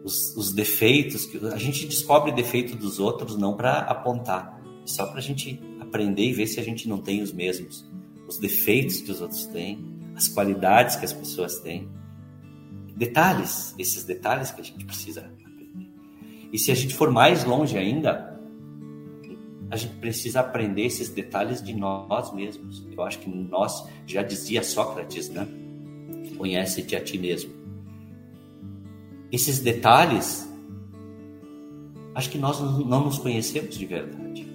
os, 0.03 0.35
os 0.35 0.51
defeitos. 0.51 1.25
Que, 1.25 1.37
a 1.47 1.57
gente 1.57 1.85
descobre 1.87 2.31
defeito 2.31 2.75
dos 2.75 2.99
outros 2.99 3.37
não 3.37 3.55
para 3.55 3.79
apontar, 3.79 4.61
só 4.85 5.05
para 5.05 5.19
a 5.19 5.21
gente 5.21 5.59
aprender 5.79 6.25
e 6.25 6.33
ver 6.33 6.47
se 6.47 6.59
a 6.59 6.63
gente 6.63 6.87
não 6.87 6.99
tem 6.99 7.21
os 7.21 7.31
mesmos. 7.31 7.85
Os 8.27 8.37
defeitos 8.37 9.01
que 9.01 9.11
os 9.11 9.21
outros 9.21 9.45
têm 9.47 9.93
as 10.15 10.27
qualidades 10.27 10.95
que 10.95 11.05
as 11.05 11.13
pessoas 11.13 11.59
têm. 11.59 11.89
Detalhes, 12.95 13.73
esses 13.77 14.03
detalhes 14.03 14.51
que 14.51 14.61
a 14.61 14.63
gente 14.63 14.85
precisa 14.85 15.21
aprender. 15.21 15.89
E 16.51 16.59
se 16.59 16.71
a 16.71 16.75
gente 16.75 16.93
for 16.93 17.09
mais 17.11 17.43
longe 17.43 17.77
ainda, 17.77 18.39
a 19.71 19.75
gente 19.75 19.95
precisa 19.95 20.41
aprender 20.41 20.85
esses 20.85 21.09
detalhes 21.09 21.63
de 21.63 21.73
nós 21.73 22.31
mesmos. 22.33 22.85
Eu 22.91 23.01
acho 23.01 23.19
que 23.19 23.29
nós, 23.29 23.87
já 24.05 24.21
dizia 24.21 24.61
Sócrates, 24.63 25.29
né? 25.29 25.47
Conhece-te 26.37 26.95
a 26.95 27.03
ti 27.03 27.17
mesmo. 27.17 27.62
Esses 29.33 29.57
detalhes, 29.57 30.47
acho 32.13 32.29
que 32.29 32.37
nós 32.37 32.61
não 32.61 33.05
nos 33.05 33.17
conhecemos 33.17 33.75
de 33.75 33.83
verdade. 33.83 34.47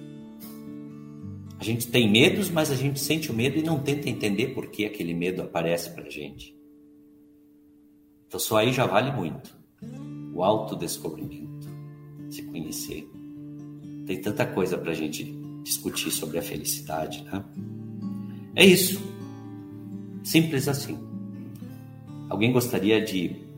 A 1.59 1.63
gente 1.65 1.87
tem 1.87 2.09
medos, 2.09 2.49
mas 2.49 2.71
a 2.71 2.75
gente 2.75 2.97
sente 2.97 3.29
o 3.29 3.33
medo 3.33 3.59
e 3.59 3.61
não 3.61 3.77
tenta 3.77 4.09
entender 4.09 4.53
por 4.53 4.67
que 4.67 4.85
aquele 4.85 5.13
medo 5.13 5.41
aparece 5.41 5.89
para 5.89 6.09
gente. 6.09 6.57
Então 8.25 8.39
só 8.39 8.55
aí 8.55 8.71
já 8.71 8.85
vale 8.85 9.11
muito. 9.11 9.53
O 10.33 10.41
autodescobrimento, 10.41 11.67
se 12.29 12.43
conhecer. 12.43 13.05
Tem 14.05 14.21
tanta 14.21 14.45
coisa 14.45 14.77
para 14.77 14.91
a 14.91 14.95
gente 14.95 15.25
discutir 15.61 16.09
sobre 16.09 16.37
a 16.37 16.41
felicidade, 16.41 17.21
né? 17.25 17.43
É 18.55 18.65
isso. 18.65 19.01
Simples 20.23 20.69
assim. 20.69 20.97
Alguém 22.29 22.53
gostaria 22.53 23.03
de 23.03 23.48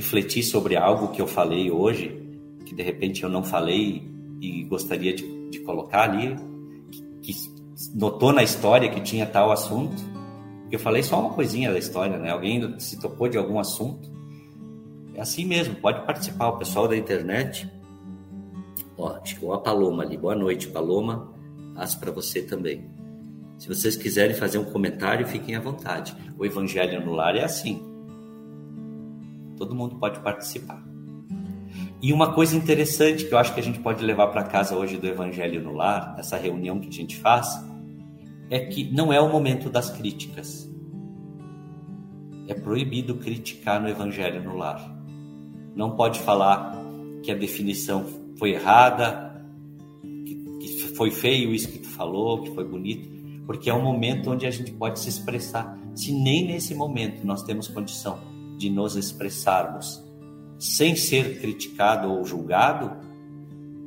refletir 0.00 0.42
sobre 0.42 0.76
algo 0.76 1.08
que 1.08 1.20
eu 1.20 1.26
falei 1.26 1.70
hoje, 1.70 2.18
que 2.64 2.74
de 2.74 2.82
repente 2.82 3.22
eu 3.22 3.28
não 3.28 3.44
falei 3.44 4.02
e 4.40 4.64
gostaria 4.64 5.12
de, 5.12 5.50
de 5.50 5.60
colocar 5.60 6.04
ali, 6.04 6.36
que, 6.90 7.02
que 7.34 7.34
notou 7.94 8.32
na 8.32 8.42
história 8.42 8.88
que 8.88 9.00
tinha 9.02 9.26
tal 9.26 9.52
assunto? 9.52 10.02
Eu 10.72 10.78
falei 10.78 11.02
só 11.02 11.20
uma 11.20 11.34
coisinha 11.34 11.70
da 11.70 11.78
história, 11.78 12.16
né? 12.16 12.30
Alguém 12.30 12.78
se 12.80 12.98
tocou 12.98 13.28
de 13.28 13.36
algum 13.36 13.58
assunto? 13.58 14.10
É 15.14 15.20
assim 15.20 15.44
mesmo, 15.44 15.74
pode 15.74 16.06
participar. 16.06 16.48
O 16.48 16.56
pessoal 16.56 16.88
da 16.88 16.96
internet. 16.96 17.70
Ó, 18.96 19.18
chegou 19.22 19.52
a 19.52 19.60
Paloma 19.60 20.04
ali. 20.04 20.16
Boa 20.16 20.34
noite, 20.34 20.68
Paloma. 20.68 21.30
Passo 21.74 21.98
para 21.98 22.10
você 22.10 22.40
também. 22.40 22.88
Se 23.58 23.68
vocês 23.68 23.96
quiserem 23.96 24.34
fazer 24.34 24.58
um 24.58 24.64
comentário, 24.64 25.26
fiquem 25.26 25.56
à 25.56 25.60
vontade. 25.60 26.16
O 26.38 26.46
Evangelho 26.46 27.04
no 27.04 27.12
Lar 27.12 27.36
é 27.36 27.44
assim. 27.44 27.89
Todo 29.60 29.74
mundo 29.74 29.96
pode 29.96 30.20
participar. 30.20 30.82
E 32.00 32.14
uma 32.14 32.32
coisa 32.32 32.56
interessante 32.56 33.26
que 33.26 33.34
eu 33.34 33.36
acho 33.36 33.52
que 33.52 33.60
a 33.60 33.62
gente 33.62 33.78
pode 33.78 34.02
levar 34.02 34.28
para 34.28 34.42
casa 34.42 34.74
hoje 34.74 34.96
do 34.96 35.06
Evangelho 35.06 35.62
no 35.62 35.74
Lar, 35.74 36.16
essa 36.18 36.38
reunião 36.38 36.80
que 36.80 36.88
a 36.88 36.92
gente 36.92 37.18
faz, 37.18 37.62
é 38.48 38.58
que 38.58 38.90
não 38.90 39.12
é 39.12 39.20
o 39.20 39.30
momento 39.30 39.68
das 39.68 39.90
críticas. 39.90 40.66
É 42.48 42.54
proibido 42.54 43.16
criticar 43.16 43.82
no 43.82 43.90
Evangelho 43.90 44.42
no 44.42 44.56
lar. 44.56 44.96
Não 45.76 45.90
pode 45.90 46.20
falar 46.20 46.74
que 47.22 47.30
a 47.30 47.34
definição 47.34 48.06
foi 48.38 48.52
errada, 48.52 49.44
que, 50.02 50.94
foi 50.96 51.10
feio 51.10 51.54
isso 51.54 51.70
que 51.70 51.80
tu 51.80 51.88
falou, 51.88 52.40
que 52.40 52.50
foi 52.54 52.64
bonito, 52.64 53.44
porque 53.44 53.68
é 53.68 53.74
um 53.74 53.82
momento 53.82 54.30
onde 54.30 54.46
a 54.46 54.50
gente 54.50 54.72
pode 54.72 54.98
se 55.00 55.10
expressar. 55.10 55.78
Se 55.94 56.12
nem 56.12 56.46
nesse 56.46 56.74
momento 56.74 57.26
nós 57.26 57.42
temos 57.42 57.68
condição 57.68 58.29
de 58.60 58.68
nos 58.68 58.94
expressarmos 58.94 60.04
sem 60.58 60.94
ser 60.94 61.40
criticado 61.40 62.12
ou 62.12 62.22
julgado, 62.26 62.94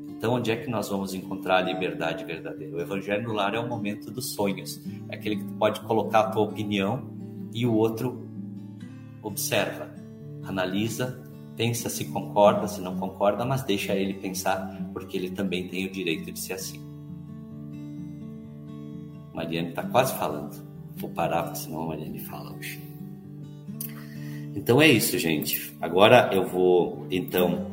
então, 0.08 0.36
onde 0.36 0.50
é 0.52 0.56
que 0.56 0.70
nós 0.70 0.90
vamos 0.90 1.14
encontrar 1.14 1.58
a 1.58 1.62
liberdade 1.62 2.24
verdadeira? 2.24 2.78
O 2.78 2.80
Evangelho 2.80 3.28
no 3.28 3.34
Lar 3.34 3.54
é 3.54 3.60
o 3.60 3.68
momento 3.68 4.10
dos 4.10 4.34
sonhos. 4.34 4.82
É 5.10 5.16
aquele 5.16 5.36
que 5.36 5.44
pode 5.56 5.82
colocar 5.82 6.22
a 6.22 6.30
tua 6.30 6.44
opinião 6.44 7.10
e 7.54 7.66
o 7.66 7.74
outro 7.74 8.26
observa, 9.22 9.94
analisa, 10.46 11.22
pensa 11.58 11.90
se 11.90 12.06
concorda, 12.06 12.70
se 12.70 12.80
não 12.80 12.96
concorda, 12.98 13.44
mas 13.44 13.64
deixa 13.64 13.94
ele 13.94 14.14
pensar, 14.14 14.90
porque 14.94 15.18
ele 15.18 15.30
também 15.30 15.68
tem 15.68 15.86
o 15.86 15.92
direito 15.92 16.32
de 16.32 16.40
ser 16.40 16.54
assim. 16.54 16.82
Mariane 19.34 19.70
está 19.70 19.84
quase 19.84 20.18
falando. 20.18 20.56
Vou 20.96 21.10
parar, 21.10 21.54
senão 21.54 21.82
a 21.82 21.88
Mariane 21.88 22.20
fala 22.20 22.56
hoje. 22.56 22.93
Então 24.56 24.82
é 24.82 24.88
isso, 24.88 25.18
gente. 25.18 25.76
Agora 25.82 26.30
eu 26.32 26.46
vou, 26.46 27.08
então, 27.10 27.66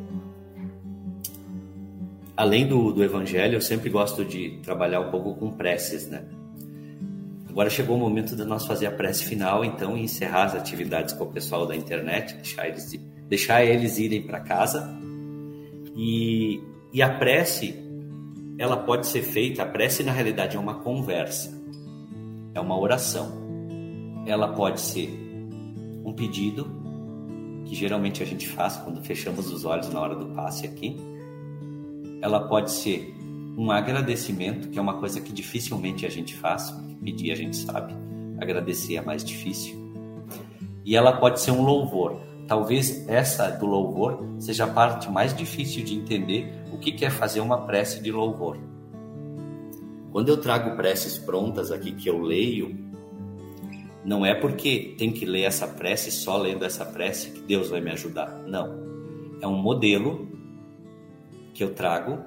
além 2.36 2.66
do, 2.66 2.92
do 2.92 3.04
evangelho, 3.04 3.56
eu 3.56 3.60
sempre 3.60 3.90
gosto 3.90 4.24
de 4.24 4.58
trabalhar 4.62 5.00
um 5.00 5.10
pouco 5.10 5.34
com 5.34 5.50
preces, 5.50 6.08
né? 6.08 6.24
Agora 7.48 7.68
chegou 7.68 7.96
o 7.96 7.98
momento 7.98 8.36
de 8.36 8.44
nós 8.44 8.64
fazer 8.64 8.86
a 8.86 8.92
prece 8.92 9.24
final, 9.24 9.64
então, 9.64 9.96
e 9.96 10.02
encerrar 10.02 10.44
as 10.44 10.54
atividades 10.54 11.12
com 11.12 11.24
o 11.24 11.26
pessoal 11.26 11.66
da 11.66 11.74
internet, 11.74 12.34
deixar 12.34 12.68
eles, 12.68 12.92
deixar 13.28 13.64
eles 13.64 13.98
irem 13.98 14.22
para 14.22 14.40
casa. 14.40 14.88
E, 15.96 16.62
e 16.92 17.02
a 17.02 17.10
prece, 17.10 17.74
ela 18.56 18.76
pode 18.76 19.08
ser 19.08 19.22
feita, 19.22 19.62
a 19.64 19.66
prece 19.66 20.04
na 20.04 20.12
realidade 20.12 20.56
é 20.56 20.60
uma 20.60 20.74
conversa, 20.76 21.52
é 22.54 22.60
uma 22.60 22.78
oração. 22.78 23.32
Ela 24.24 24.48
pode 24.48 24.80
ser 24.80 25.29
um 26.04 26.12
pedido, 26.12 26.70
que 27.64 27.74
geralmente 27.74 28.22
a 28.22 28.26
gente 28.26 28.48
faz 28.48 28.76
quando 28.76 29.02
fechamos 29.02 29.52
os 29.52 29.64
olhos 29.64 29.88
na 29.90 30.00
hora 30.00 30.16
do 30.16 30.26
passe 30.26 30.66
aqui 30.66 30.96
ela 32.20 32.40
pode 32.40 32.70
ser 32.70 33.14
um 33.56 33.70
agradecimento, 33.70 34.68
que 34.68 34.78
é 34.78 34.82
uma 34.82 34.98
coisa 34.98 35.20
que 35.20 35.32
dificilmente 35.32 36.06
a 36.06 36.10
gente 36.10 36.34
faz, 36.34 36.70
pedir 37.02 37.32
a 37.32 37.34
gente 37.34 37.56
sabe, 37.56 37.94
agradecer 38.38 38.96
é 38.96 39.00
mais 39.00 39.24
difícil. 39.24 39.78
E 40.84 40.96
ela 40.96 41.12
pode 41.12 41.40
ser 41.40 41.50
um 41.50 41.62
louvor. 41.62 42.20
Talvez 42.46 43.08
essa 43.08 43.50
do 43.50 43.66
louvor 43.66 44.22
seja 44.38 44.64
a 44.64 44.68
parte 44.68 45.10
mais 45.10 45.34
difícil 45.34 45.84
de 45.84 45.94
entender 45.94 46.52
o 46.72 46.78
que 46.78 47.04
é 47.04 47.10
fazer 47.10 47.40
uma 47.40 47.58
prece 47.66 48.02
de 48.02 48.10
louvor. 48.10 48.58
Quando 50.10 50.28
eu 50.28 50.38
trago 50.38 50.76
preces 50.76 51.16
prontas 51.18 51.70
aqui 51.70 51.92
que 51.92 52.08
eu 52.08 52.20
leio, 52.20 52.89
não 54.04 54.24
é 54.24 54.34
porque 54.34 54.94
tem 54.96 55.12
que 55.12 55.26
ler 55.26 55.42
essa 55.42 55.66
prece 55.66 56.10
só 56.10 56.38
lendo 56.38 56.64
essa 56.64 56.84
prece 56.84 57.30
que 57.30 57.40
Deus 57.40 57.68
vai 57.68 57.80
me 57.80 57.90
ajudar. 57.90 58.42
Não. 58.46 58.88
É 59.40 59.46
um 59.46 59.56
modelo 59.56 60.28
que 61.52 61.62
eu 61.62 61.74
trago 61.74 62.24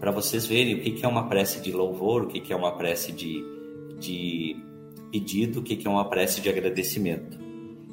para 0.00 0.10
vocês 0.10 0.46
verem 0.46 0.74
o 0.74 0.80
que, 0.80 1.04
é 1.04 1.08
uma 1.08 1.28
prece 1.28 1.60
de 1.60 1.72
louvor, 1.72 2.22
o 2.22 2.26
que, 2.26 2.52
é 2.52 2.56
uma 2.56 2.76
prece 2.76 3.12
de, 3.12 3.42
de 3.98 4.56
pedido, 5.10 5.60
o 5.60 5.62
que 5.62 5.86
é 5.86 5.90
uma 5.90 6.08
prece 6.08 6.40
de 6.40 6.48
agradecimento. 6.48 7.38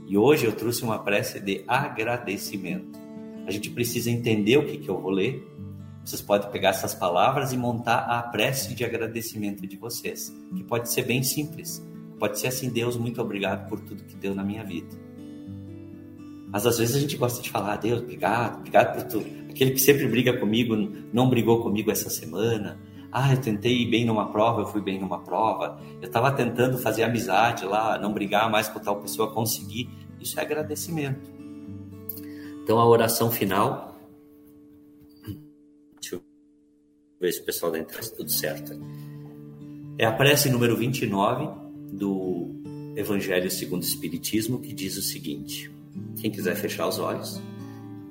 E 0.08 0.18
hoje 0.18 0.46
eu 0.46 0.52
trouxe 0.52 0.84
uma 0.84 1.00
prece 1.00 1.40
de 1.40 1.64
agradecimento. 1.68 3.00
A 3.46 3.52
gente 3.52 3.70
precisa 3.70 4.10
entender 4.10 4.58
o 4.58 4.66
que, 4.66 4.78
que 4.78 4.90
eu 4.90 5.00
vou 5.00 5.12
ler. 5.12 5.48
Vocês 6.04 6.22
podem 6.22 6.50
pegar 6.52 6.70
essas 6.70 6.94
palavras 6.94 7.54
e 7.54 7.58
montar 7.58 8.00
a 8.00 8.22
prece 8.22 8.76
de 8.76 8.84
agradecimento 8.84 9.66
de 9.66 9.78
vocês, 9.78 10.36
que 10.54 10.64
pode 10.64 10.92
ser 10.92 11.04
bem 11.04 11.24
simples. 11.24 11.82
Pode 12.20 12.40
ser 12.40 12.48
assim: 12.48 12.70
Deus, 12.70 12.98
muito 12.98 13.22
obrigado 13.22 13.68
por 13.68 13.80
tudo 13.80 14.04
que 14.04 14.16
deu 14.16 14.34
na 14.34 14.44
minha 14.44 14.64
vida. 14.64 14.96
Mas 16.52 16.68
às 16.68 16.78
vezes 16.78 16.96
a 16.96 17.00
gente 17.00 17.18
gosta 17.18 17.42
de 17.42 17.50
falar: 17.50 17.78
Deus, 17.78 18.02
obrigado, 18.02 18.60
obrigado 18.60 18.96
por 18.96 19.04
tudo 19.04 19.44
aquele 19.54 19.72
que 19.72 19.80
sempre 19.80 20.08
briga 20.08 20.38
comigo, 20.38 20.76
não 21.14 21.30
brigou 21.30 21.62
comigo 21.62 21.92
essa 21.92 22.10
semana. 22.10 22.80
Ah, 23.12 23.32
eu 23.32 23.40
tentei 23.40 23.84
ir 23.84 23.90
bem 23.90 24.06
numa 24.06 24.32
prova, 24.32 24.62
eu 24.62 24.66
fui 24.66 24.82
bem 24.82 25.00
numa 25.00 25.20
prova. 25.24 25.80
Eu 26.02 26.08
estava 26.08 26.32
tentando 26.32 26.80
fazer 26.80 27.04
amizade 27.04 27.64
lá, 27.64 27.98
não 28.00 28.12
brigar 28.12 28.50
mais 28.50 28.68
com 28.68 28.80
tal 28.80 29.00
pessoa, 29.00 29.32
conseguir. 29.32 29.88
Isso 30.20 30.40
é 30.40 30.44
agradecimento. 30.44 31.32
Então 32.64 32.80
a 32.80 32.86
oração 32.86 33.30
final. 33.30 33.96
Deixa 36.02 36.16
eu 36.16 36.24
ver 37.22 37.32
se 37.32 37.42
o 37.42 37.46
pessoal 37.46 37.72
da 37.72 37.78
está 37.78 38.16
tudo 38.16 38.32
certo. 38.32 38.74
É 40.00 40.06
a 40.06 40.12
prece 40.12 40.50
número 40.50 40.76
29 40.76 41.63
do 41.94 42.50
Evangelho 42.96 43.50
segundo 43.50 43.82
o 43.82 43.86
Espiritismo, 43.86 44.60
que 44.60 44.74
diz 44.74 44.98
o 44.98 45.02
seguinte: 45.02 45.72
quem 46.20 46.32
quiser 46.32 46.56
fechar 46.56 46.88
os 46.88 47.00
olhos. 47.00 47.42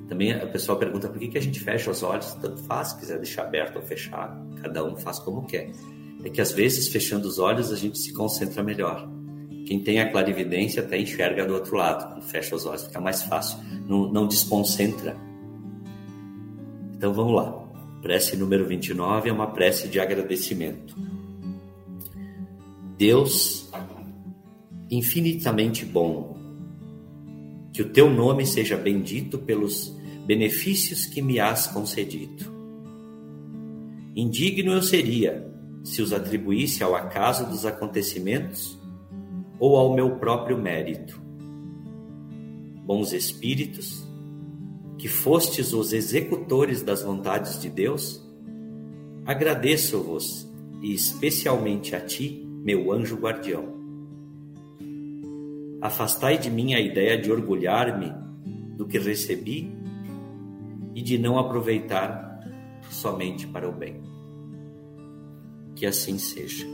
Também 0.09 0.33
a 0.33 0.47
pessoa 0.47 0.79
pergunta 0.79 1.09
por 1.09 1.19
que, 1.19 1.29
que 1.29 1.39
a 1.39 1.41
gente 1.41 1.61
fecha 1.61 1.91
os 1.91 2.03
olhos, 2.03 2.35
tanto 2.35 2.63
faz, 2.65 2.89
se 2.89 2.99
quiser 2.99 3.19
deixar 3.19 3.45
aberto 3.45 3.77
ou 3.77 3.83
fechar, 3.83 4.39
cada 4.61 4.85
um 4.85 4.97
faz 4.97 5.19
como 5.19 5.47
quer. 5.47 5.71
É 6.25 6.29
que 6.29 6.41
às 6.41 6.53
vezes, 6.53 6.89
fechando 6.89 7.27
os 7.27 7.39
olhos, 7.39 7.73
a 7.73 7.77
gente 7.77 7.99
se 7.99 8.13
concentra 8.13 8.63
melhor. 8.63 9.09
Quem 9.67 9.81
tem 9.81 10.01
a 10.01 10.11
clarividência 10.11 10.83
até 10.83 10.99
enxerga 11.01 11.47
do 11.47 11.55
outro 11.55 11.77
lado, 11.77 12.13
quando 12.13 12.23
fecha 12.25 12.55
os 12.55 12.67
olhos, 12.67 12.85
fica 12.85 13.01
mais 13.01 13.23
fácil, 13.23 13.59
não, 13.89 14.13
não 14.13 14.27
desconcentra. 14.27 15.17
Então 16.95 17.13
vamos 17.13 17.35
lá. 17.35 17.63
Prece 18.03 18.37
número 18.37 18.67
29 18.67 19.31
é 19.31 19.33
uma 19.33 19.47
prece 19.53 19.89
de 19.89 19.99
agradecimento. 19.99 20.95
Deus, 23.03 23.69
infinitamente 24.89 25.85
bom, 25.85 26.37
que 27.73 27.83
o 27.83 27.89
teu 27.89 28.09
nome 28.09 28.47
seja 28.47 28.77
bendito 28.77 29.41
pelos 29.41 29.93
benefícios 30.25 31.05
que 31.05 31.21
me 31.21 31.41
has 31.41 31.67
concedido. 31.67 32.45
Indigno 34.15 34.75
eu 34.75 34.83
seria 34.83 35.53
se 35.83 36.01
os 36.01 36.13
atribuísse 36.13 36.85
ao 36.85 36.95
acaso 36.95 37.45
dos 37.51 37.67
acontecimentos 37.67 38.81
ou 39.59 39.75
ao 39.75 39.97
meu 39.97 40.21
próprio 40.21 40.57
mérito. 40.57 41.21
Bons 42.87 43.13
espíritos, 43.13 44.07
que 44.97 45.09
fostes 45.09 45.73
os 45.73 45.93
executores 45.93 46.85
das 46.85 47.03
vontades 47.03 47.61
de 47.61 47.69
Deus, 47.69 48.25
agradeço-vos 49.27 50.49
e 50.81 50.95
especialmente 50.95 51.97
a 51.97 52.01
ti, 52.01 52.52
meu 52.65 52.93
anjo 52.93 53.17
guardião 53.17 53.83
Afastai 55.83 56.39
de 56.39 56.49
mim 56.49 56.75
a 56.75 56.81
ideia 56.81 57.21
de 57.21 57.29
orgulhar-me 57.29 58.13
do 58.77 58.87
que 58.87 59.01
recebi 59.01 59.77
e 60.95 61.03
de 61.03 61.19
não 61.19 61.41
aproveitar 61.41 62.41
somente 62.89 63.49
para 63.49 63.69
o 63.69 63.73
bem. 63.73 64.01
Que 65.75 65.85
assim 65.85 66.19
seja. 66.19 66.65